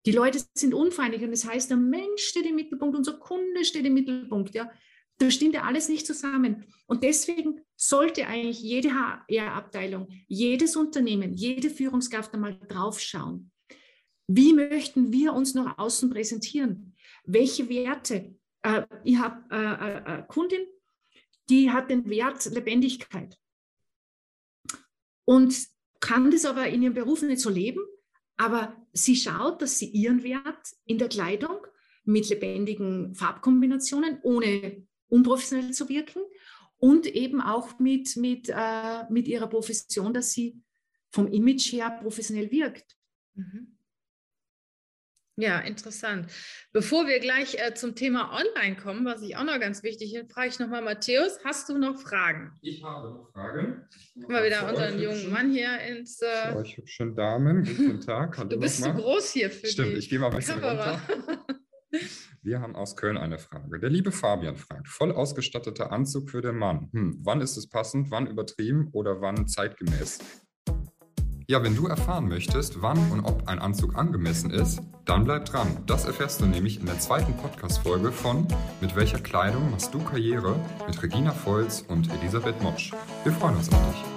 Die 0.06 0.12
Leute 0.12 0.40
sind 0.54 0.72
unfreundlich 0.72 1.22
und 1.22 1.32
das 1.32 1.44
heißt, 1.44 1.68
der 1.68 1.76
Mensch 1.76 2.22
steht 2.22 2.46
im 2.46 2.54
Mittelpunkt, 2.54 2.96
unser 2.96 3.14
Kunde 3.14 3.64
steht 3.64 3.84
im 3.84 3.94
Mittelpunkt. 3.94 4.54
Ja. 4.54 4.70
Da 5.18 5.30
stimmt 5.30 5.54
ja 5.54 5.62
alles 5.62 5.88
nicht 5.88 6.06
zusammen. 6.06 6.64
Und 6.86 7.02
deswegen 7.02 7.60
sollte 7.74 8.26
eigentlich 8.26 8.60
jede 8.60 8.90
HR-Abteilung, 8.94 10.08
jedes 10.28 10.76
Unternehmen, 10.76 11.34
jede 11.34 11.70
Führungskraft 11.70 12.32
einmal 12.34 12.56
draufschauen. 12.68 13.50
Wie 14.28 14.52
möchten 14.52 15.12
wir 15.12 15.32
uns 15.32 15.54
nach 15.54 15.78
außen 15.78 16.10
präsentieren? 16.10 16.94
Welche 17.24 17.68
Werte? 17.68 18.36
Äh, 18.62 18.82
ich 19.04 19.18
habe 19.18 19.42
äh, 19.50 19.56
äh, 19.56 20.04
eine 20.04 20.26
Kundin, 20.26 20.66
die 21.48 21.70
hat 21.70 21.90
den 21.90 22.08
Wert 22.08 22.44
Lebendigkeit 22.46 23.36
und 25.24 25.56
kann 26.00 26.30
das 26.30 26.44
aber 26.44 26.68
in 26.68 26.82
ihrem 26.82 26.94
Beruf 26.94 27.22
nicht 27.22 27.40
so 27.40 27.50
leben, 27.50 27.80
aber 28.36 28.76
sie 28.92 29.16
schaut, 29.16 29.62
dass 29.62 29.78
sie 29.78 29.86
ihren 29.86 30.22
Wert 30.22 30.74
in 30.84 30.98
der 30.98 31.08
Kleidung 31.08 31.66
mit 32.04 32.28
lebendigen 32.28 33.14
Farbkombinationen, 33.14 34.18
ohne 34.22 34.86
unprofessionell 35.08 35.72
zu 35.72 35.88
wirken 35.88 36.22
und 36.78 37.06
eben 37.06 37.40
auch 37.40 37.78
mit, 37.78 38.16
mit, 38.16 38.48
äh, 38.48 39.04
mit 39.10 39.28
ihrer 39.28 39.46
Profession, 39.46 40.12
dass 40.12 40.32
sie 40.32 40.60
vom 41.10 41.26
Image 41.28 41.72
her 41.72 41.98
professionell 42.02 42.50
wirkt. 42.50 42.96
Mhm. 43.34 43.75
Ja, 45.38 45.58
interessant. 45.58 46.32
Bevor 46.72 47.06
wir 47.06 47.20
gleich 47.20 47.58
äh, 47.58 47.74
zum 47.74 47.94
Thema 47.94 48.32
Online 48.32 48.74
kommen, 48.74 49.04
was 49.04 49.20
ich 49.20 49.36
auch 49.36 49.44
noch 49.44 49.60
ganz 49.60 49.82
wichtig 49.82 50.12
finde, 50.12 50.32
frage 50.32 50.48
ich 50.48 50.58
nochmal 50.58 50.80
Matthäus, 50.80 51.38
hast 51.44 51.68
du 51.68 51.76
noch 51.76 52.00
Fragen? 52.00 52.52
Ich 52.62 52.82
habe 52.82 53.10
noch 53.10 53.30
Fragen. 53.32 53.86
Guck 54.14 54.30
mal 54.30 54.42
wieder 54.42 54.66
unseren 54.66 54.98
jungen 54.98 55.30
Mann 55.30 55.50
hier 55.52 55.78
ins... 55.80 56.22
Äh, 56.22 56.52
für 56.52 56.56
euch 56.56 56.78
hübschen 56.78 57.14
Damen, 57.14 57.64
guten 57.64 58.00
Tag. 58.06 58.38
Hallo 58.38 58.48
du 58.48 58.58
bist 58.58 58.82
zu 58.82 58.94
groß 58.94 59.32
hier 59.32 59.50
für 59.50 59.66
Stimmt, 59.66 59.92
die 59.92 59.98
ich 59.98 60.08
gehe 60.08 60.18
mal 60.18 60.30
ein 60.30 60.36
bisschen 60.36 60.58
Kamera. 60.58 60.92
runter. 60.92 61.46
Wir 62.42 62.60
haben 62.60 62.74
aus 62.74 62.96
Köln 62.96 63.18
eine 63.18 63.38
Frage. 63.38 63.78
Der 63.78 63.90
liebe 63.90 64.12
Fabian 64.12 64.56
fragt, 64.56 64.88
voll 64.88 65.12
ausgestatteter 65.12 65.92
Anzug 65.92 66.30
für 66.30 66.40
den 66.40 66.56
Mann. 66.56 66.88
Hm, 66.92 67.18
wann 67.22 67.42
ist 67.42 67.58
es 67.58 67.68
passend, 67.68 68.10
wann 68.10 68.26
übertrieben 68.26 68.88
oder 68.92 69.20
wann 69.20 69.46
zeitgemäß? 69.48 70.18
Ja, 71.48 71.62
wenn 71.62 71.76
du 71.76 71.86
erfahren 71.86 72.26
möchtest, 72.26 72.82
wann 72.82 72.98
und 73.12 73.20
ob 73.20 73.46
ein 73.46 73.60
Anzug 73.60 73.96
angemessen 73.96 74.50
ist, 74.50 74.80
dann 75.04 75.22
bleib 75.22 75.44
dran. 75.44 75.68
Das 75.86 76.04
erfährst 76.04 76.40
du 76.40 76.46
nämlich 76.46 76.80
in 76.80 76.86
der 76.86 76.98
zweiten 76.98 77.34
Podcast-Folge 77.34 78.10
von 78.10 78.48
Mit 78.80 78.96
welcher 78.96 79.20
Kleidung 79.20 79.70
machst 79.70 79.94
du 79.94 80.00
Karriere 80.00 80.58
mit 80.88 81.00
Regina 81.00 81.32
Volz 81.32 81.84
und 81.86 82.12
Elisabeth 82.20 82.60
Motsch. 82.64 82.92
Wir 83.22 83.32
freuen 83.32 83.54
uns 83.54 83.68
auf 83.68 83.78
dich. 83.92 84.15